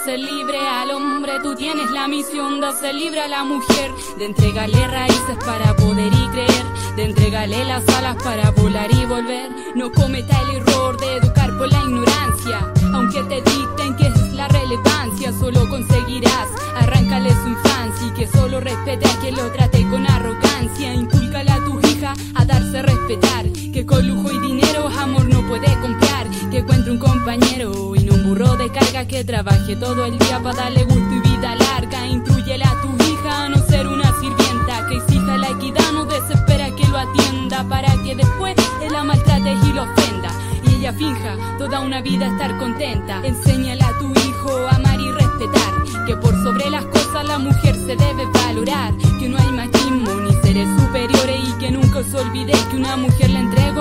Hacer 0.00 0.18
libre 0.18 0.58
al 0.58 0.90
hombre, 0.92 1.32
tú 1.42 1.54
tienes 1.54 1.90
la 1.90 2.08
misión. 2.08 2.60
De 2.60 2.68
hacer 2.68 2.94
libre 2.94 3.20
a 3.20 3.28
la 3.28 3.44
mujer, 3.44 3.92
de 4.18 4.24
entregarle 4.24 4.86
raíces 4.86 5.36
para 5.44 5.76
poder 5.76 6.10
y 6.12 6.28
creer, 6.28 6.64
de 6.96 7.04
entregarle 7.04 7.64
las 7.64 7.86
alas 7.88 8.16
para 8.22 8.50
volar 8.50 8.90
y 8.90 9.04
volver. 9.04 9.50
No 9.74 9.92
cometa 9.92 10.40
el 10.42 10.56
error 10.56 10.98
de 10.98 11.16
educar 11.16 11.56
por 11.58 11.70
la 11.70 11.80
ignorancia, 11.80 12.72
aunque 12.94 13.22
te 13.24 13.42
dicten 13.42 13.96
que 13.96 14.06
es 14.06 14.32
la 14.32 14.48
relevancia, 14.48 15.32
solo 15.32 15.68
conseguirás 15.68 16.48
arrancarle 16.76 17.30
su 17.30 17.48
infancia. 17.48 18.06
Y 18.06 18.10
que 18.12 18.26
solo 18.26 18.60
respete 18.60 19.06
a 19.06 19.20
quien 19.20 19.34
lo 19.36 19.50
trate 19.52 19.86
con 19.90 20.06
arrogancia. 20.06 20.94
Inculcale 20.94 21.50
a 21.50 21.62
tu 21.64 21.78
hija 21.86 22.14
a 22.34 22.44
darse 22.46 22.78
a 22.78 22.82
respetar, 22.82 23.46
que 23.72 23.84
con 23.84 24.08
lujo 24.08 24.32
y 24.32 24.38
dinero 24.38 24.88
amor 24.98 25.26
no 25.26 25.46
puede 25.46 25.78
comprar, 25.80 26.26
que 26.50 26.58
encuentre 26.58 26.90
un 26.90 26.98
compañero 26.98 27.94
burro 28.40 28.72
carga 28.72 29.06
que 29.06 29.24
trabaje 29.24 29.76
todo 29.76 30.04
el 30.04 30.18
día 30.18 30.40
para 30.42 30.56
darle 30.56 30.84
gusto 30.84 31.14
y 31.14 31.20
vida 31.20 31.54
larga. 31.56 32.06
Intrúyele 32.06 32.64
a 32.64 32.80
tu 32.80 32.88
hija 33.04 33.44
a 33.44 33.48
no 33.48 33.58
ser 33.66 33.86
una 33.86 34.12
sirvienta, 34.20 34.86
que 34.88 34.96
exija 34.96 35.36
la 35.36 35.48
equidad, 35.48 35.92
no 35.92 36.04
desespera 36.06 36.70
que 36.74 36.86
lo 36.88 36.98
atienda 36.98 37.64
para 37.68 37.92
que 38.02 38.14
después 38.14 38.54
él 38.82 38.92
la 38.92 39.04
maltrate 39.04 39.52
y 39.52 39.72
lo 39.72 39.82
ofenda. 39.82 40.30
Y 40.64 40.76
ella 40.76 40.92
finja 40.92 41.36
toda 41.58 41.80
una 41.80 42.00
vida 42.00 42.28
estar 42.28 42.56
contenta. 42.58 43.20
Enséñale 43.24 43.82
a 43.82 43.98
tu 43.98 44.10
hijo 44.12 44.66
a 44.68 44.76
amar 44.76 44.98
y 45.00 45.10
respetar, 45.12 46.06
que 46.06 46.16
por 46.16 46.32
sobre 46.42 46.70
las 46.70 46.84
cosas 46.86 47.26
la 47.26 47.38
mujer 47.38 47.74
se 47.74 47.96
debe 47.96 48.26
valorar, 48.32 48.94
que 49.18 49.28
no 49.28 49.38
hay 49.38 49.52
machismo 49.52 50.14
ni 50.14 50.32
seres 50.42 50.68
superiores 50.80 51.40
y 51.48 51.52
que 51.58 51.70
nunca 51.70 52.02
se 52.02 52.16
olvide 52.16 52.52
que 52.70 52.76
una 52.76 52.96
mujer 52.96 53.30
le 53.30 53.40
entregó 53.40 53.79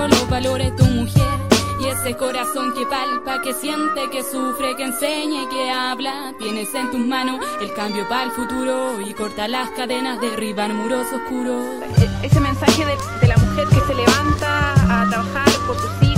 corazón 2.17 2.74
que 2.74 2.86
palpa, 2.86 3.41
que 3.41 3.54
siente, 3.54 4.10
que 4.12 4.24
sufre, 4.24 4.76
que 4.76 4.84
enseña 4.84 5.43
y 5.43 5.48
que 5.48 5.69
habla, 5.69 6.34
tienes 6.39 6.74
en 6.74 6.89
tus 6.91 7.00
manos 7.06 7.39
el 7.62 7.74
cambio 7.74 8.08
para 8.08 8.24
el 8.24 8.32
futuro 8.32 9.00
y 9.02 9.13
corta 9.13 9.48
las 9.48 9.69
cadenas, 9.72 10.19
derriban 10.19 10.76
muros 10.76 11.08
oscuros. 11.13 11.63
Ese 12.24 12.39
mensaje 12.39 12.86
de, 12.86 12.95
de 13.22 13.28
la 13.28 13.38
mujer 13.38 13.67
que 13.67 13.80
se 13.82 13.93
levanta 13.93 14.74
a 14.74 15.10
trabajar 15.10 15.50
por 15.67 15.78
sus 15.78 15.91
hijos, 16.04 16.09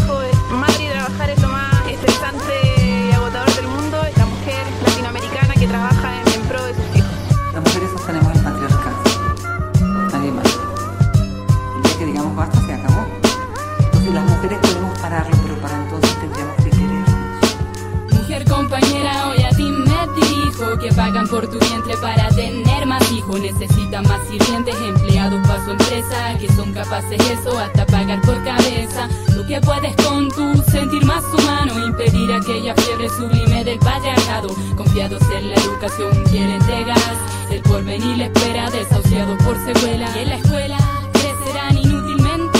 por 21.27 21.47
tu 21.47 21.59
vientre 21.59 21.95
para 21.97 22.29
tener 22.29 22.85
más 22.85 23.11
hijos. 23.11 23.39
Necesitan 23.39 24.03
más 24.07 24.19
sirvientes, 24.27 24.75
empleados 24.75 25.45
para 25.47 25.63
su 25.65 25.71
empresa, 25.71 26.37
que 26.39 26.47
son 26.53 26.73
capaces 26.73 27.19
eso 27.29 27.57
hasta 27.57 27.85
pagar 27.85 28.21
por 28.21 28.43
cabeza. 28.43 29.07
Tú 29.27 29.45
que 29.47 29.59
puedes 29.61 29.95
con 29.97 30.29
tu 30.29 30.61
sentir 30.71 31.05
más 31.05 31.23
humano, 31.33 31.85
impedir 31.85 32.31
aquella 32.33 32.73
fiebre 32.75 33.09
sublime 33.09 33.63
del 33.63 33.79
patriarcado. 33.79 34.49
Confiados 34.75 35.21
en 35.35 35.49
la 35.49 35.55
educación 35.55 36.23
que 36.31 36.39
le 36.39 36.55
entregas, 36.55 37.17
el 37.49 37.61
porvenir 37.61 38.21
espera, 38.21 38.69
desahuciados 38.69 39.41
por 39.43 39.57
secuela. 39.65 40.09
Y 40.15 40.19
en 40.19 40.29
la 40.29 40.35
escuela 40.35 40.77
crecerán 41.13 41.77
inútilmente, 41.77 42.59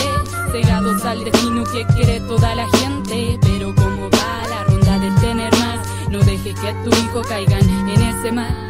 cegados 0.51 1.03
al 1.05 1.23
destino 1.23 1.63
que 1.65 1.85
quiere 1.93 2.19
toda 2.21 2.55
la 2.55 2.67
gente. 2.69 3.50
No 6.11 6.19
dejes 6.19 6.53
que 6.59 6.73
tu 6.83 6.89
hijo 6.89 7.21
caigan 7.21 7.61
en 7.89 8.01
ese 8.01 8.31
mal. 8.33 8.67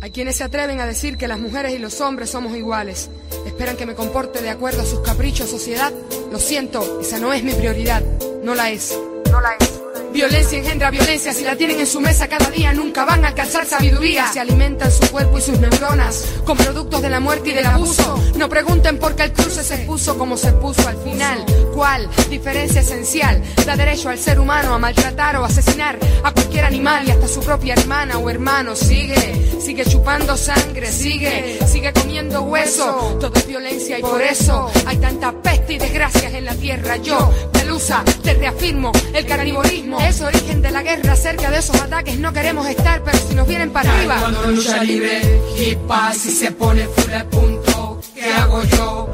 Hay 0.00 0.10
quienes 0.10 0.36
se 0.36 0.44
atreven 0.44 0.80
a 0.80 0.86
decir 0.86 1.16
que 1.16 1.28
las 1.28 1.38
mujeres 1.38 1.72
y 1.72 1.78
los 1.78 2.00
hombres 2.00 2.30
somos 2.30 2.56
iguales. 2.56 3.08
Esperan 3.46 3.76
que 3.76 3.86
me 3.86 3.94
comporte 3.94 4.42
de 4.42 4.50
acuerdo 4.50 4.82
a 4.82 4.86
sus 4.86 5.00
caprichos, 5.00 5.50
sociedad. 5.50 5.92
Lo 6.32 6.38
siento, 6.38 7.00
esa 7.00 7.18
no 7.18 7.32
es 7.32 7.44
mi 7.44 7.52
prioridad. 7.52 8.02
No 8.42 8.54
la 8.54 8.70
es. 8.70 8.98
No 9.30 9.40
la 9.40 9.54
es. 9.60 9.77
Violencia 10.12 10.58
engendra 10.58 10.90
violencia, 10.90 11.32
si 11.34 11.44
la 11.44 11.54
tienen 11.54 11.80
en 11.80 11.86
su 11.86 12.00
mesa 12.00 12.28
cada 12.28 12.50
día 12.50 12.72
nunca 12.72 13.04
van 13.04 13.24
a 13.24 13.28
alcanzar 13.28 13.66
sabiduría. 13.66 14.32
Se 14.32 14.40
alimentan 14.40 14.90
su 14.90 15.06
cuerpo 15.10 15.38
y 15.38 15.42
sus 15.42 15.58
neuronas 15.60 16.24
con 16.44 16.56
productos 16.56 17.02
de 17.02 17.10
la 17.10 17.20
muerte 17.20 17.50
y 17.50 17.52
del 17.52 17.66
abuso. 17.66 18.18
No 18.36 18.48
pregunten 18.48 18.98
por 18.98 19.14
qué 19.14 19.24
el 19.24 19.32
cruce 19.32 19.62
se 19.62 19.78
puso 19.78 20.16
como 20.16 20.36
se 20.36 20.52
puso 20.52 20.88
al 20.88 20.96
final. 20.98 21.44
¿Cuál 21.74 22.08
diferencia 22.30 22.80
esencial 22.80 23.42
da 23.66 23.76
derecho 23.76 24.08
al 24.08 24.18
ser 24.18 24.40
humano 24.40 24.74
a 24.74 24.78
maltratar 24.78 25.36
o 25.36 25.44
asesinar 25.44 25.98
a 26.24 26.32
cualquier 26.32 26.64
animal 26.64 27.06
y 27.06 27.10
hasta 27.10 27.28
su 27.28 27.40
propia 27.40 27.74
hermana 27.74 28.18
o 28.18 28.30
hermano? 28.30 28.74
Sigue, 28.74 29.60
sigue 29.60 29.84
chupando 29.84 30.36
sangre, 30.36 30.90
sigue, 30.90 31.58
sigue 31.66 31.92
comiendo 31.92 32.42
hueso. 32.42 33.18
Todo 33.20 33.34
es 33.34 33.46
violencia 33.46 33.98
y 33.98 34.02
por 34.02 34.22
eso 34.22 34.70
hay 34.86 34.96
tanta 34.96 35.32
peste 35.32 35.74
y 35.74 35.78
desgracias 35.78 36.32
en 36.32 36.46
la 36.46 36.54
tierra. 36.54 36.96
Yo, 36.96 37.30
Pelusa, 37.52 38.02
te 38.22 38.34
reafirmo, 38.34 38.90
el 39.12 39.26
carnivorismo 39.26 39.97
es 40.00 40.20
origen 40.20 40.62
de 40.62 40.70
la 40.70 40.82
guerra. 40.82 41.16
Cerca 41.16 41.50
de 41.50 41.58
esos 41.58 41.80
ataques 41.80 42.18
no 42.18 42.32
queremos 42.32 42.66
estar, 42.68 43.02
pero 43.02 43.18
si 43.18 43.34
nos 43.34 43.46
vienen 43.46 43.70
para 43.70 43.92
arriba. 43.92 44.16
Cuando 44.20 44.42
lucha 44.50 44.82
libre, 44.82 45.40
hip 45.58 45.78
si 46.12 46.30
se 46.30 46.52
pone 46.52 46.86
full 46.86 47.10
de 47.10 47.24
punto, 47.24 48.00
¿qué 48.14 48.32
hago 48.32 48.62
yo? 48.64 49.08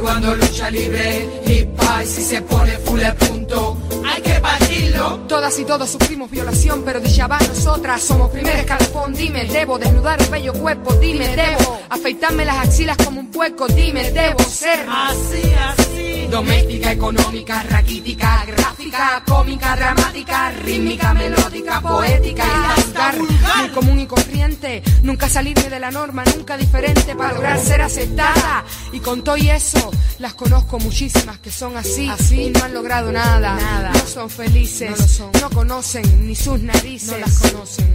Cuando 0.00 0.34
lucha 0.36 0.70
libre, 0.70 1.28
hip 1.46 1.80
si 2.04 2.22
se 2.22 2.42
pone 2.42 2.72
full 2.78 3.00
de 3.00 3.12
punto, 3.14 3.76
hay 4.18 4.22
que 4.22 4.40
partirlo. 4.40 5.16
Todas 5.28 5.58
y 5.58 5.64
todos 5.64 5.90
sufrimos 5.90 6.30
violación, 6.30 6.82
pero 6.84 7.00
de 7.00 7.08
va 7.26 7.38
nosotras 7.38 8.02
somos 8.02 8.30
primer 8.30 8.56
escalafón. 8.56 9.14
Dime, 9.14 9.44
debo 9.44 9.78
desnudar 9.78 10.20
el 10.20 10.28
bello 10.28 10.52
cuerpo, 10.52 10.92
dime, 10.94 11.28
debo 11.36 11.80
afeitarme 11.88 12.44
las 12.44 12.56
axilas 12.66 12.96
como 12.96 13.20
un 13.20 13.30
puerco, 13.30 13.66
dime, 13.68 14.10
debo 14.10 14.40
ser 14.40 14.86
así, 14.88 15.52
así. 15.54 16.26
Doméstica, 16.30 16.92
económica, 16.92 17.62
raquítica, 17.62 18.44
gráfica, 18.46 19.22
cómica, 19.26 19.76
dramática, 19.76 20.50
rítmica, 20.50 21.14
melódica, 21.14 21.80
poética 21.80 22.44
y 22.44 22.82
vulgar. 22.82 23.18
Muy 23.18 23.68
común 23.70 24.00
y 24.00 24.06
corriente, 24.06 24.82
nunca 25.02 25.28
salirme 25.28 25.70
de 25.70 25.80
la 25.80 25.90
norma, 25.90 26.24
nunca 26.36 26.56
diferente 26.56 27.14
para 27.14 27.32
lograr 27.32 27.58
ser 27.58 27.80
aceptada. 27.80 28.64
Y 28.92 29.00
con 29.00 29.22
todo 29.24 29.36
y 29.36 29.48
eso, 29.48 29.90
las 30.18 30.34
conozco 30.34 30.78
muchísimas 30.78 31.38
que 31.38 31.50
son 31.50 31.76
así, 31.76 32.08
así 32.08 32.42
y 32.42 32.50
no 32.50 32.62
han 32.62 32.74
logrado 32.74 33.10
nada. 33.10 33.54
Nada. 33.56 33.92
No 33.92 34.06
son 34.08 34.30
felices, 34.30 34.90
no, 34.90 34.96
lo 34.96 35.08
son. 35.08 35.30
no 35.40 35.50
conocen 35.50 36.26
ni 36.26 36.34
sus 36.34 36.58
narices, 36.60 37.10
no 37.10 37.18
las 37.18 37.38
conocen. 37.38 37.94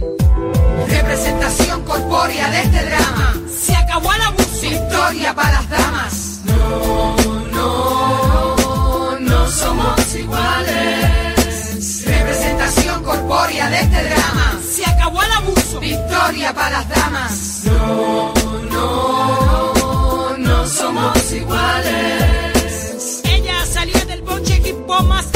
Representación 0.88 1.82
corpórea 1.82 2.50
de 2.50 2.62
este 2.62 2.84
drama, 2.84 3.34
se 3.60 3.74
acabó 3.74 4.12
el 4.12 4.22
abuso. 4.22 4.66
historia 4.66 5.34
para 5.34 5.52
las 5.52 5.68
damas. 5.70 6.40
No, 6.44 7.16
no, 7.52 9.18
no 9.18 9.48
somos 9.50 10.14
iguales. 10.14 12.04
Representación 12.06 13.02
corpórea 13.02 13.68
de 13.70 13.80
este 13.80 14.04
drama, 14.04 14.60
se 14.72 14.86
acabó 14.86 15.20
el 15.22 15.32
abuso, 15.32 15.80
victoria 15.80 16.54
para 16.54 16.70
las 16.70 16.88
damas. 16.88 17.60
No, 17.64 18.32
no, 18.70 20.36
no 20.38 20.66
somos 20.68 21.32
iguales. 21.32 23.20
Ella 23.24 23.66
salía 23.66 24.04
del 24.04 24.22
boche 24.22 24.54
equipo 24.54 25.00
más 25.02 25.33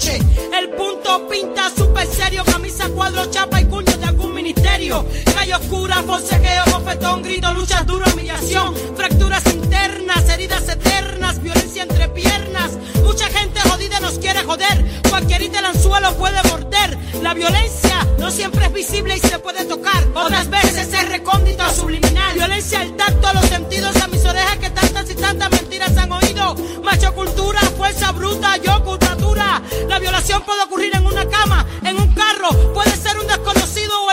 el 0.00 0.68
punto 0.76 1.26
pinta 1.28 1.68
súper 1.76 2.06
serio, 2.06 2.44
camisa, 2.44 2.88
cuadro, 2.88 3.28
chapa 3.32 3.60
y 3.60 3.64
cuño 3.64 3.96
de 3.96 4.04
algún 4.04 4.32
ministerio. 4.32 5.04
Calle 5.34 5.56
oscura, 5.56 6.04
forcejeo, 6.06 6.64
bofetón, 6.70 7.20
grito, 7.24 7.52
luchas 7.52 7.84
duras, 7.84 8.14
humillación. 8.14 8.76
Fracturas 8.94 9.44
internas, 9.52 10.28
heridas 10.28 10.68
eternas, 10.68 11.42
violencia 11.42 11.82
entre 11.82 12.08
piernas. 12.10 12.78
Mucha 13.02 13.26
gente 13.26 13.58
jodida 13.68 13.98
nos 13.98 14.20
quiere 14.20 14.44
joder, 14.44 14.84
cualquierita 15.10 15.58
el 15.58 15.66
anzuelo 15.66 16.14
puede 16.14 16.40
morder. 16.44 16.96
La 17.20 17.34
violencia 17.34 18.06
no 18.18 18.30
siempre 18.30 18.66
es 18.66 18.72
visible 18.72 19.16
y 19.16 19.18
se 19.20 19.40
puede 19.40 19.64
tocar, 19.64 20.06
otras 20.14 20.48
veces 20.48 20.92
es 20.92 21.08
recóndito, 21.08 21.68
subliminal. 21.70 22.34
Violencia 22.34 22.82
al 22.82 22.96
tacto, 22.96 23.26
a 23.26 23.34
los 23.34 23.46
sentidos, 23.46 23.96
a 23.96 24.06
mis 24.06 24.24
orejas 24.24 24.58
que 24.58 24.70
tantas 24.70 25.10
y 25.10 25.14
tantas 25.16 25.50
mentiras 25.50 25.96
han 25.96 26.12
oído. 26.12 26.54
Macho 26.84 27.12
cultura, 27.16 27.58
fuerza 27.76 28.12
bruta, 28.12 28.56
yo 28.58 28.84
culpa 28.84 29.17
la 29.86 29.98
violación 29.98 30.42
puede 30.42 30.62
ocurrir 30.62 30.94
en 30.96 31.06
una 31.06 31.28
cama, 31.28 31.66
en 31.84 31.96
un 31.96 32.12
carro, 32.14 32.48
puede 32.74 32.96
ser 32.96 33.18
un 33.18 33.26
desconocido 33.26 34.07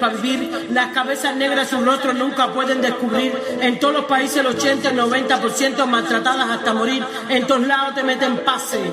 para 0.00 0.14
vivir. 0.14 0.68
Las 0.72 0.92
cabezas 0.92 1.36
negras 1.36 1.68
sus 1.68 1.84
rostros 1.84 2.14
nunca 2.14 2.52
pueden 2.52 2.80
descubrir. 2.80 3.32
En 3.60 3.78
todos 3.78 3.94
los 3.94 4.04
países 4.06 4.38
el 4.38 4.46
80 4.46 4.92
y 4.92 4.96
90% 4.96 5.86
maltratadas 5.86 6.50
hasta 6.50 6.72
morir. 6.72 7.04
En 7.28 7.46
todos 7.46 7.66
lados 7.66 7.94
te 7.94 8.02
meten 8.02 8.38
pase. 8.44 8.92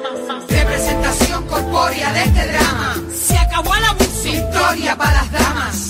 Representación 0.49 1.47
corpórea 1.47 2.11
de 2.13 2.23
este 2.23 2.47
drama. 2.47 2.95
Se 3.13 3.37
acabó 3.37 3.73
el 3.75 3.83
abuso. 3.85 4.07
Victoria 4.23 4.95
para 4.97 5.13
las 5.13 5.31
damas. 5.31 5.86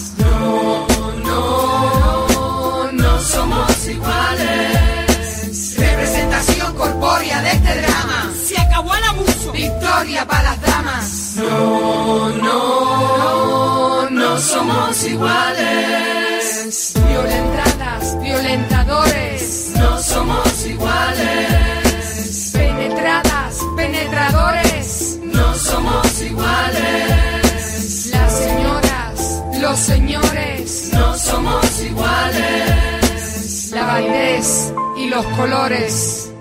No, 14.37 14.43
no 14.43 14.43
somos 14.43 15.03
iguales. 15.03 16.93
Violentadas, 17.07 18.19
violentadores. 18.21 19.71
No 19.75 19.97
somos 19.99 20.65
iguales. 20.65 22.51
Penetradas, 22.53 23.57
penetradores. 23.75 25.19
No 25.23 25.55
somos 25.55 26.21
iguales. 26.21 28.11
Las 28.11 28.37
señoras, 28.37 29.43
los 29.59 29.79
señores. 29.79 30.91
No 30.93 31.17
somos 31.17 31.81
iguales. 31.81 33.71
La 33.71 33.85
validez 33.87 34.71
y 34.97 35.09
los 35.09 35.25
colores. 35.37 36.31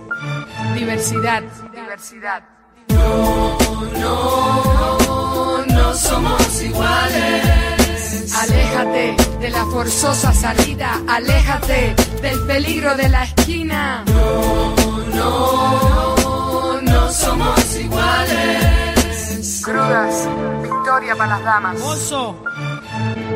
Diversidad, 0.75 1.43
diversidad. 1.73 2.43
No, 2.89 3.57
no, 3.99 5.65
no 5.67 5.95
somos 5.95 6.63
iguales. 6.63 7.86
Aléjate 8.35 9.16
de 9.41 9.51
la 9.51 9.64
forzosa 9.66 10.33
salida, 10.33 11.01
aléjate 11.07 11.95
del 12.20 12.41
peligro 12.47 12.97
de 12.97 13.09
la 13.09 13.24
esquina. 13.24 14.05
No, 14.07 14.74
no, 15.14 16.81
no 16.83 17.12
somos 17.12 17.77
iguales. 17.77 19.62
Crudas, 19.64 20.29
victoria 20.62 21.14
para 21.16 21.37
las 21.37 21.45
damas. 21.45 21.81
Oso. 21.81 22.37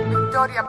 Victoria. 0.09 0.65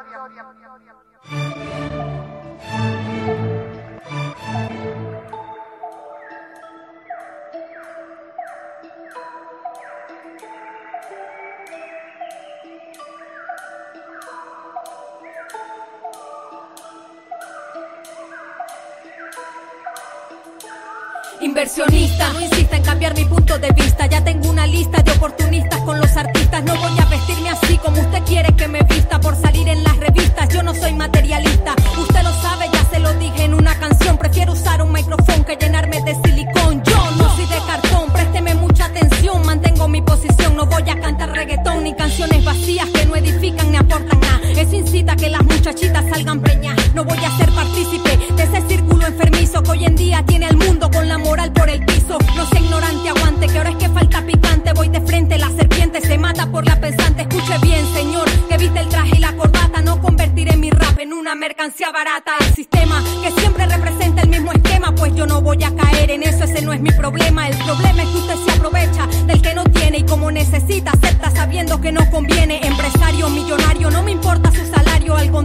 Inversionista, 21.42 22.34
no 22.34 22.42
insista 22.42 22.78
en 22.78 22.84
cambiar 22.84 23.16
mi 23.16 23.26
punto 23.26 23.58
de 23.58 23.72
vista. 23.72 24.06
Ya 24.06 24.24
tengo 24.24 24.48
una 24.48 24.68
lista 24.68 25.02
de 25.02 25.12
oportunistas 25.12 25.80
con 25.82 26.00
los 26.00 26.16
artistas. 26.16 26.64
No 26.64 26.76
voy 26.76 27.00
a 27.00 27.06
vestirme 27.06 27.50
así 27.50 27.80
como 27.80 28.00
usted 28.00 28.22
quiere 28.26 28.56
que 28.56 28.68
me 28.68 28.84
vista 28.84 29.20
por 29.20 29.36
salir 29.36 29.68
en 29.68 29.84
las 29.84 29.98
revistas. 29.98 30.50
Yo 30.50 30.62
no 30.62 30.76
soy 30.76 30.94
materialista. 30.94 31.74
Usted 32.00 32.22
lo 32.22 32.32
sabe, 32.42 32.68
ya 32.72 32.86
se 32.92 33.00
lo 33.00 33.12
dije 33.16 33.46
en 33.46 33.56
una 33.56 33.74
canción. 33.80 34.20
Prefiero 34.20 34.54
usar 34.54 34.84
un 34.84 34.92
micrófono 34.92 35.44
que 35.44 35.56
llenarme 35.56 36.02
de 36.04 36.16
silicón. 36.24 36.84
Yo 36.84 37.12
no 37.18 37.36
soy 37.36 37.46
de 37.48 37.58
cartón, 37.66 38.12
présteme 38.14 38.54
mucha 38.54 38.86
atención. 38.86 39.44
Mantengo 39.44 39.88
mi 39.88 40.02
posición. 40.04 40.56
No 40.56 40.68
voy 40.68 40.88
a 40.88 41.00
cantar 41.00 41.32
reggaetón 41.32 41.84
ni 41.84 41.96
canciones 41.96 42.46
vacías 42.46 42.88
que 42.90 43.06
no 43.08 43.16
edifican 43.16 43.72
ni 43.72 43.78
aportan 43.78 44.20
nada. 44.20 44.52
Eso 44.52 44.76
incita 44.76 45.16
que 45.16 45.30
las 45.30 45.41
muchachitas 45.62 46.04
salgan 46.10 46.42
preñas. 46.42 46.76
No 46.96 47.06
voy 47.06 47.20
a 47.20 47.38
ser 47.38 47.52
partícipe 47.52 48.18
de 48.36 48.44
ese 48.44 48.68
círculo 48.68 49.06
enfermizo 49.06 49.62
que 49.62 49.70
hoy 49.70 49.86
en 49.86 49.96
día 49.96 50.24
tiene 50.26 50.48
al 50.48 50.58
mundo 50.58 50.90
con 50.90 51.08
la 51.08 51.20
moral 51.20 51.54
por 51.54 51.70
el 51.70 51.86
piso. 51.86 52.18
No 52.36 52.48
sea 52.48 52.60
ignorante, 52.60 53.10
aguante, 53.10 53.46
que 53.46 53.58
ahora 53.60 53.70
es 53.70 53.76
que 53.76 53.90
falta 53.90 54.26
picante. 54.26 54.74
Voy 54.74 54.90
de 54.90 55.02
frente, 55.02 55.38
la 55.38 55.50
serpiente 55.50 56.02
se 56.02 56.18
mata 56.18 56.48
por 56.48 56.66
la 56.66 56.82
pensante. 56.82 57.22
Escuche 57.22 57.60
bien, 57.62 57.86
señor, 57.94 58.28
que 58.50 58.58
viste 58.58 58.80
el 58.80 58.90
traje 58.90 59.18
y 59.18 59.20
la 59.20 59.34
corbata. 59.34 59.84
No 59.84 60.02
convertiré 60.02 60.58
mi 60.58 60.72
rap 60.72 60.98
en 60.98 61.14
una 61.14 61.36
mercancía 61.36 61.92
barata. 61.92 62.32
El 62.40 62.56
sistema 62.56 63.00
que 63.22 63.32
siempre 63.40 63.68
representa 63.68 64.24
el 64.24 64.30
mismo 64.30 64.52
esquema, 64.54 64.96
pues 64.96 65.14
yo 65.14 65.28
no 65.28 65.42
voy 65.42 65.64
a 65.64 65.76
caer 65.76 66.10
en 66.10 66.24
eso, 66.24 66.46
ese 66.46 66.64
no 66.64 66.74
es 66.74 66.82
mi 66.82 66.92
problema. 66.92 67.48
El 67.48 67.58
problema 67.58 68.02
es 68.02 68.10
que 68.10 68.18
usted 68.18 68.36
se 68.48 68.52
aprovecha 68.52 69.06
del 69.28 69.40
que 69.40 69.54
no 69.54 69.64
tiene 69.66 70.00
y 70.00 70.04
como 70.06 70.32
necesita, 70.32 70.90
acepta 70.90 71.30
sabiendo 71.30 71.80
que 71.80 71.92
no 71.92 72.10
conviene. 72.10 72.61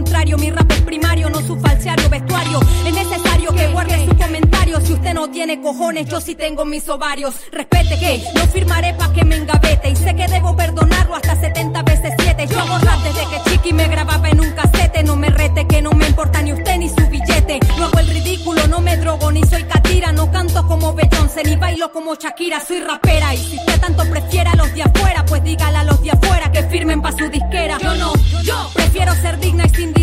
Contrario, 0.07 0.37
mi 0.37 0.49
rap 0.51 0.71
es 0.71 0.81
primario, 0.83 1.29
no 1.29 1.41
su 1.41 1.59
falseario 1.59 2.09
vestuario. 2.09 2.61
Es 2.85 2.93
necesario 2.93 3.51
que 3.53 3.67
guarde 3.67 4.05
su 4.05 4.15
comentario. 4.15 4.79
Si 4.79 4.93
usted 4.93 5.13
no 5.13 5.29
tiene 5.29 5.61
cojones, 5.61 6.07
yo 6.07 6.21
sí 6.21 6.33
tengo 6.33 6.63
mis 6.63 6.87
ovarios. 6.87 7.35
Respete 7.51 7.99
que 7.99 8.23
no 8.33 8.47
firmaré 8.47 8.93
pa' 8.93 9.11
que 9.11 9.25
me 9.25 9.35
engavete. 9.35 9.89
Y 9.89 9.95
sé 9.97 10.15
que 10.15 10.27
debo 10.29 10.55
perdonarlo 10.55 11.13
hasta 11.13 11.35
70 11.35 11.83
veces 11.83 12.13
7. 12.19 12.47
Yo 12.47 12.57
hago 12.57 12.77
desde 13.03 13.19
que 13.29 13.49
chiqui 13.49 13.73
me 13.73 13.89
grababa 13.89 14.29
en 14.29 14.39
un 14.39 14.49
casete. 14.51 15.03
No 15.03 15.17
me 15.17 15.29
rete 15.29 15.67
que 15.67 15.81
no 15.81 15.91
me 15.91 16.07
importa 16.07 16.41
ni 16.41 16.53
usted 16.53 16.77
ni 16.77 16.87
su 16.87 17.05
billete. 17.09 17.59
No 17.77 17.85
hago 17.85 17.99
el 17.99 18.07
ridículo, 18.07 18.65
no 18.67 18.79
me 18.79 18.95
drogo 18.95 19.29
ni 19.29 19.43
soy 19.43 19.63
catira. 19.63 20.13
No 20.13 20.31
canto 20.31 20.65
como 20.67 20.93
Beyoncé 20.93 21.43
ni 21.43 21.57
bailo 21.57 21.91
como 21.91 22.15
Shakira. 22.15 22.61
Soy 22.65 22.79
rapera 22.79 23.35
y 23.35 23.37
si 23.39 23.57
usted 23.57 23.81
tanto 23.81 24.09
prefiere 24.09 24.49
a 24.51 24.55
los 24.55 24.73
de 24.73 24.83
afuera, 24.83 25.25
pues 25.25 25.43
dígale 25.43 25.79
a 25.79 25.83
los 25.83 26.01
de 26.01 26.11
afuera 26.11 26.49
que 26.49 26.63
firmen 26.63 27.01
pa' 27.01 27.11
su 27.11 27.27
disquera. 27.29 27.77
Yo 27.77 27.93
no, 27.95 28.13
yo 28.43 28.69
prefiero 28.73 29.13
ser 29.15 29.37
digna 29.39 29.65
y 29.65 29.69
sin 29.75 29.96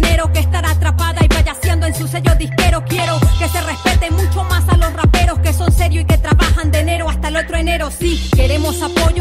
mucho 4.11 4.45
más 4.45 4.69
a 4.69 4.77
los 4.77 4.93
raperos 4.93 5.39
que 5.39 5.53
son 5.53 5.73
serios 5.73 6.05
y 6.05 6.07
que 6.07 6.19
trabajan 6.19 6.71
de 6.71 6.81
enero 6.81 7.09
hasta 7.09 7.29
el 7.29 7.37
otro 7.37 7.57
enero. 7.57 7.91
Sí, 7.91 8.29
queremos 8.35 8.83
apoyo, 8.83 9.14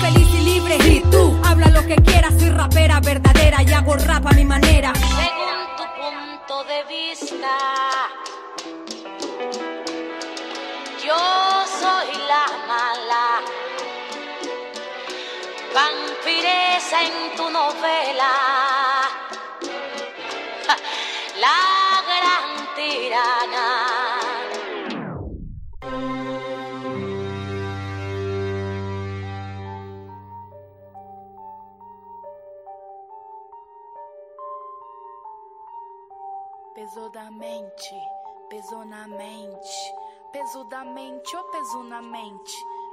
Feliz 0.00 0.28
y 0.34 0.40
libre 0.40 0.76
y 0.76 1.00
tú 1.10 1.40
habla 1.44 1.68
lo 1.68 1.86
que 1.86 1.96
quieras, 1.96 2.34
soy 2.38 2.50
rapera 2.50 3.00
verdadera 3.00 3.62
y 3.62 3.72
hago 3.72 3.96
rap 3.96 4.26
a 4.26 4.32
mi 4.32 4.44
manera. 4.44 4.92
Según 4.94 5.76
tu 5.76 5.84
punto 6.00 6.64
de 6.64 6.84
vista, 6.84 7.56
yo 11.04 11.16
soy 11.80 12.10
la 12.28 12.46
mala. 12.66 13.40
Vampiresa 15.74 17.02
en 17.02 17.36
tu 17.36 17.50
novela, 17.50 18.32
la 21.40 22.02
gran 22.06 22.74
tirana. 22.76 23.93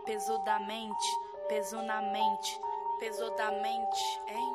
Peso 0.07 0.41
da 0.41 0.59
mente, 0.59 1.23
peso 1.47 1.81
na 1.83 2.01
mente. 2.01 2.59
Peso 2.99 3.29
da 3.37 3.51
mente, 3.51 4.21
hein? 4.27 4.53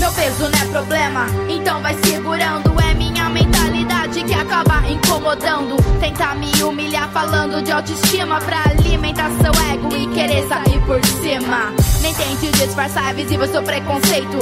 Meu 0.00 0.12
peso 0.12 0.48
não 0.48 0.58
é 0.58 0.72
problema, 0.72 1.26
então 1.48 1.80
vai 1.82 1.94
segurando. 2.02 2.80
É 2.80 2.94
minha 2.94 3.28
mentalidade 3.28 4.24
que 4.24 4.34
acaba 4.34 4.88
incomodando. 4.88 5.76
Tentar 6.00 6.34
me 6.34 6.50
humilhar 6.64 7.08
falando 7.12 7.62
de 7.62 7.70
autoestima 7.70 8.40
pra 8.40 8.62
alimentar 8.70 9.30
seu 9.30 9.52
ego 9.72 9.94
e 9.94 10.12
querer 10.14 10.48
sair 10.48 10.84
por 10.84 11.04
cima. 11.04 11.70
Nem 12.00 12.12
tente 12.14 12.50
disfarçar, 12.52 13.10
é 13.10 13.14
visível 13.14 13.46
seu 13.46 13.62
preconceito. 13.62 14.38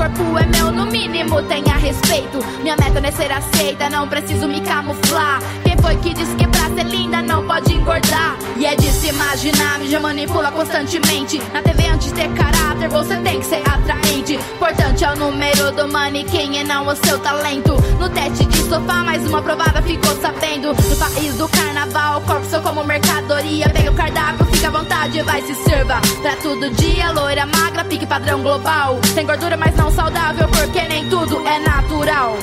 Corpo 0.00 0.38
é 0.38 0.46
meu, 0.46 0.72
no 0.72 0.86
mínimo 0.86 1.42
tenha 1.42 1.76
respeito. 1.76 2.38
Minha 2.62 2.74
meta 2.74 3.02
não 3.02 3.08
é 3.10 3.12
ser 3.12 3.30
aceita, 3.30 3.90
não 3.90 4.08
preciso 4.08 4.48
me 4.48 4.62
camuflar. 4.62 5.40
Foi 5.82 5.96
que 5.96 6.14
disse 6.14 6.34
que 6.36 6.46
pra 6.46 6.68
ser 6.70 6.84
linda 6.84 7.22
não 7.22 7.46
pode 7.46 7.72
engordar? 7.72 8.36
E 8.56 8.66
é 8.66 8.74
de 8.76 8.90
se 8.90 9.08
imaginar, 9.08 9.78
me 9.78 9.88
já 9.88 10.00
manipula 10.00 10.50
constantemente. 10.52 11.40
Na 11.52 11.62
TV, 11.62 11.86
antes 11.88 12.08
de 12.08 12.14
ter 12.14 12.28
caráter, 12.34 12.88
você 12.88 13.16
tem 13.16 13.40
que 13.40 13.46
ser 13.46 13.62
atraente. 13.68 14.34
Importante 14.34 15.04
é 15.04 15.12
o 15.12 15.16
número 15.16 15.72
do 15.72 15.88
manequim 15.88 16.56
e 16.58 16.64
não 16.64 16.86
o 16.86 16.96
seu 16.96 17.18
talento. 17.20 17.74
No 17.98 18.08
teste 18.10 18.44
de 18.46 18.58
sofá, 18.68 19.02
mais 19.02 19.26
uma 19.26 19.42
provada 19.42 19.82
ficou 19.82 20.14
sabendo. 20.20 20.68
No 20.68 20.96
país 20.96 21.34
do 21.34 21.48
carnaval, 21.48 22.20
o 22.20 22.24
corpo 22.24 22.46
sou 22.46 22.60
como 22.60 22.84
mercadoria. 22.84 23.68
Pega 23.70 23.90
o 23.90 23.94
cardápio, 23.94 24.46
fica 24.46 24.68
à 24.68 24.70
vontade, 24.70 25.22
vai 25.22 25.42
se 25.42 25.54
sirva. 25.54 26.00
Pra 26.22 26.36
todo 26.36 26.70
dia, 26.70 27.10
loira, 27.12 27.46
magra, 27.46 27.84
pique 27.84 28.06
padrão 28.06 28.42
global. 28.42 28.98
Tem 29.14 29.26
gordura, 29.26 29.56
mas 29.56 29.74
não 29.76 29.90
saudável, 29.90 30.46
porque 30.48 30.82
nem 30.88 31.08
tudo 31.08 31.40
é 31.46 31.58
natural. 31.60 32.36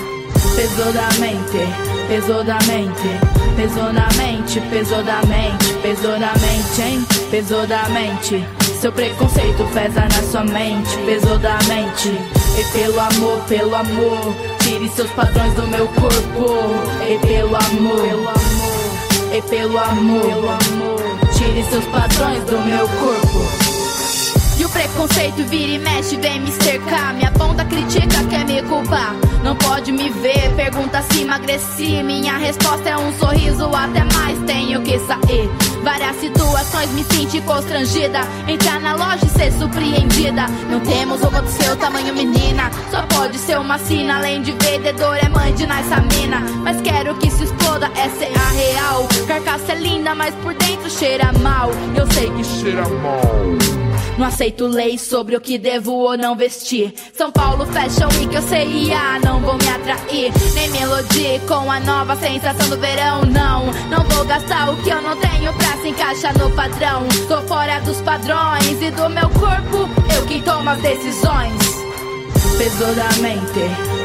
Pesou 0.68 0.92
da 0.92 1.10
mente, 1.20 1.58
pesou 2.10 2.44
da 2.44 2.60
mente, 2.68 3.56
pesou 3.56 3.94
na 3.94 4.08
mente, 4.18 4.62
pesou 4.70 5.02
da 5.02 5.22
mente, 5.24 5.74
pesou 5.82 6.20
na 6.20 6.34
mente, 6.34 6.82
hein? 6.82 7.06
Pesou 7.32 7.66
da 7.66 7.88
mente. 7.90 8.46
Seu 8.80 8.92
preconceito 8.92 9.66
pesa 9.74 10.02
na 10.02 10.24
sua 10.30 10.44
mente, 10.44 10.98
pesou 11.06 11.40
da 11.40 11.58
mente. 11.70 12.10
E 12.60 12.64
pelo 12.74 13.00
amor, 13.00 13.40
pelo 13.48 13.76
amor, 13.76 14.36
tire 14.60 14.90
seus 14.90 15.10
padrões 15.12 15.54
do 15.54 15.66
meu 15.68 15.88
corpo. 15.88 16.46
E 17.10 17.18
pelo 17.26 17.56
amor, 17.56 18.02
pelo 18.02 18.30
amor, 18.30 19.36
e 19.36 19.42
pelo 19.44 19.80
amor, 19.80 20.38
tire 21.34 21.64
seus 21.64 21.86
padrões 21.86 22.44
do 22.44 22.60
meu 22.60 22.88
corpo. 22.90 23.67
E 24.60 24.66
o 24.66 24.70
preconceito 24.70 25.44
vira 25.46 25.74
e 25.74 25.80
mexe, 25.80 26.18
vem 26.18 26.42
me 26.42 26.52
cercar. 26.52 27.14
Minha 27.14 27.32
ponta 27.32 27.64
critica, 27.66 28.24
quer 28.30 28.46
me 28.46 28.62
culpar. 28.64 29.16
Não 29.44 29.56
pode 29.56 29.92
me 29.92 30.10
ver, 30.10 30.52
pergunta 30.56 31.02
se 31.04 31.22
emagreci. 31.22 32.02
Minha 32.04 32.38
resposta 32.38 32.90
é 32.90 32.98
um 32.98 33.14
sorriso, 33.20 33.66
até 33.68 34.04
mais 34.16 34.40
tenho 34.48 34.82
que 34.82 34.98
sair. 35.00 35.50
Várias 35.84 36.16
situações 36.18 36.90
me 36.92 37.04
senti 37.04 37.40
constrangida. 37.42 38.22
Entrar 38.48 38.80
na 38.80 38.96
loja 38.96 39.26
e 39.26 39.30
ser 39.30 39.52
surpreendida. 39.54 40.48
Não 40.70 40.80
temos 40.80 41.22
roupa 41.22 41.42
do 41.42 41.50
seu 41.50 41.76
tamanho, 41.76 42.16
menina. 42.16 42.72
Só 42.90 43.04
pode 43.04 43.38
ser 43.38 43.60
uma 43.60 43.78
sina. 43.78 44.18
Além 44.18 44.42
de 44.42 44.52
vendedor, 44.54 45.18
é 45.18 45.30
mãe 45.30 45.54
de 45.54 45.68
nessa 45.68 46.02
mina. 46.02 46.42
Mas 46.64 46.82
quero 46.82 47.16
que 47.16 47.30
se 47.30 47.44
exploda, 47.44 47.92
essa 47.96 48.26
é 48.26 48.34
a 48.34 48.50
real. 48.50 49.08
Carcaça 49.28 49.74
é 49.74 49.76
linda, 49.76 50.16
mas 50.16 50.34
por 50.36 50.54
dentro 50.56 50.90
cheira 50.90 51.32
mal. 51.42 51.70
Eu 51.96 52.12
sei 52.12 52.30
que 52.32 52.44
cheira 52.44 52.88
mal. 52.90 53.87
Não 54.18 54.26
aceito 54.26 54.66
leis 54.66 55.02
sobre 55.02 55.36
o 55.36 55.42
que 55.42 55.60
devo 55.60 55.94
ou 55.94 56.18
não 56.18 56.36
vestir. 56.36 56.94
São 57.14 57.32
Paulo 57.32 57.66
Fashion 57.68 58.08
Week, 58.20 58.34
eu 58.34 58.42
sei, 58.42 58.92
ah, 58.92 59.20
não 59.24 59.40
vou 59.42 59.54
me 59.56 59.70
atrair. 59.70 60.34
Nem 60.56 60.70
melodia 60.72 61.40
com 61.42 61.70
a 61.72 61.80
nova 61.80 62.16
sensação 62.16 62.70
do 62.70 62.78
verão, 62.78 63.22
não. 63.26 63.68
Não 63.90 64.04
vou 64.06 64.26
gastar 64.26 64.72
o 64.72 64.78
que 64.78 64.90
eu 64.90 65.02
não 65.02 65.16
tenho 65.18 65.54
pra 65.54 65.78
se 65.78 65.90
encaixar 65.90 66.38
no 66.38 66.50
padrão. 66.52 67.08
Tô 67.28 67.42
fora 67.44 67.80
dos 67.82 68.02
padrões 68.02 68.82
e 68.82 68.90
do 68.90 69.08
meu 69.10 69.30
corpo, 69.30 69.88
eu 70.16 70.26
quem 70.26 70.42
tomo 70.42 70.68
as 70.70 70.82
decisões. 70.82 71.78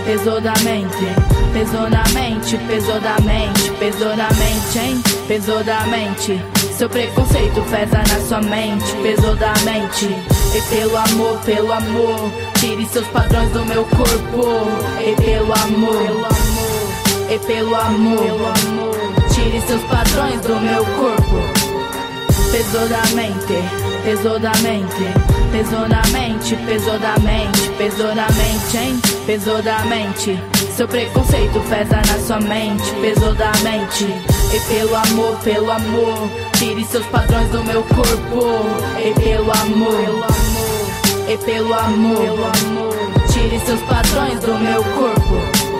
Pesou 0.05 0.41
da 0.43 0.53
mente, 0.63 1.42
pesou 1.53 1.89
na 1.89 2.03
mente, 2.15 2.57
pesou 2.67 3.01
da 3.01 3.19
mente, 3.21 3.71
pesou 3.79 4.17
na 4.17 4.29
mente, 4.31 4.79
hein? 4.79 5.03
Pesou 5.29 5.63
da 5.63 5.81
mente. 5.87 6.41
Seu 6.77 6.89
preconceito 6.89 7.63
pesa 7.71 7.99
na 7.99 8.21
sua 8.27 8.41
mente, 8.41 8.97
pesou 9.03 9.37
da 9.37 9.53
mente. 9.65 10.07
E 10.55 10.63
pelo 10.75 10.97
amor, 10.97 11.39
pelo 11.45 11.73
amor, 11.73 12.33
tire 12.59 12.87
seus 12.87 13.07
padrões 13.09 13.51
do 13.53 13.65
meu 13.67 13.85
corpo. 13.85 14.43
E 15.01 15.15
pelo 15.23 15.53
amor, 15.53 16.29
e 17.31 17.39
pelo 17.39 17.75
amor, 17.77 18.19
pelo 18.19 18.47
amor, 18.47 18.97
tire 19.35 19.61
seus 19.63 19.83
padrões 19.83 20.41
do 20.41 20.57
meu 20.61 20.85
corpo. 20.85 21.73
Pesou 22.51 22.89
da 22.89 23.03
mente, 23.15 23.92
pesou 24.05 24.39
da 24.39 24.53
mente, 24.63 25.05
pesou 25.53 25.89
na 25.89 26.03
mente, 26.09 26.57
pesou 26.67 26.99
da 26.99 27.17
mente, 27.21 27.71
pesou 27.79 28.15
na 28.15 28.27
mente, 28.33 28.77
hein? 28.77 29.01
Pesou 29.27 29.63
da 29.63 29.79
mente. 29.85 30.39
Seu 30.77 30.89
preconceito 30.89 31.61
pesa 31.69 31.97
na 31.97 32.19
sua 32.27 32.41
mente, 32.41 32.91
pesou 33.01 33.35
da 33.35 33.53
mente. 33.63 34.07
E 34.53 34.61
pelo 34.69 34.95
amor, 34.95 35.37
pelo 35.39 35.71
amor, 35.71 36.31
tire 36.59 36.85
seus 36.85 37.07
padrões 37.07 37.49
do 37.51 37.63
meu 37.65 37.83
corpo. 37.85 38.43
E 38.99 39.15
pelo 39.21 39.51
amor, 39.53 40.27
e 41.29 41.37
pelo 41.39 41.75
amor, 41.75 42.53
tire 43.33 43.59
seus 43.61 43.81
padrões 43.83 44.41
do 44.41 44.55
meu 44.59 44.83
corpo. 44.85 45.72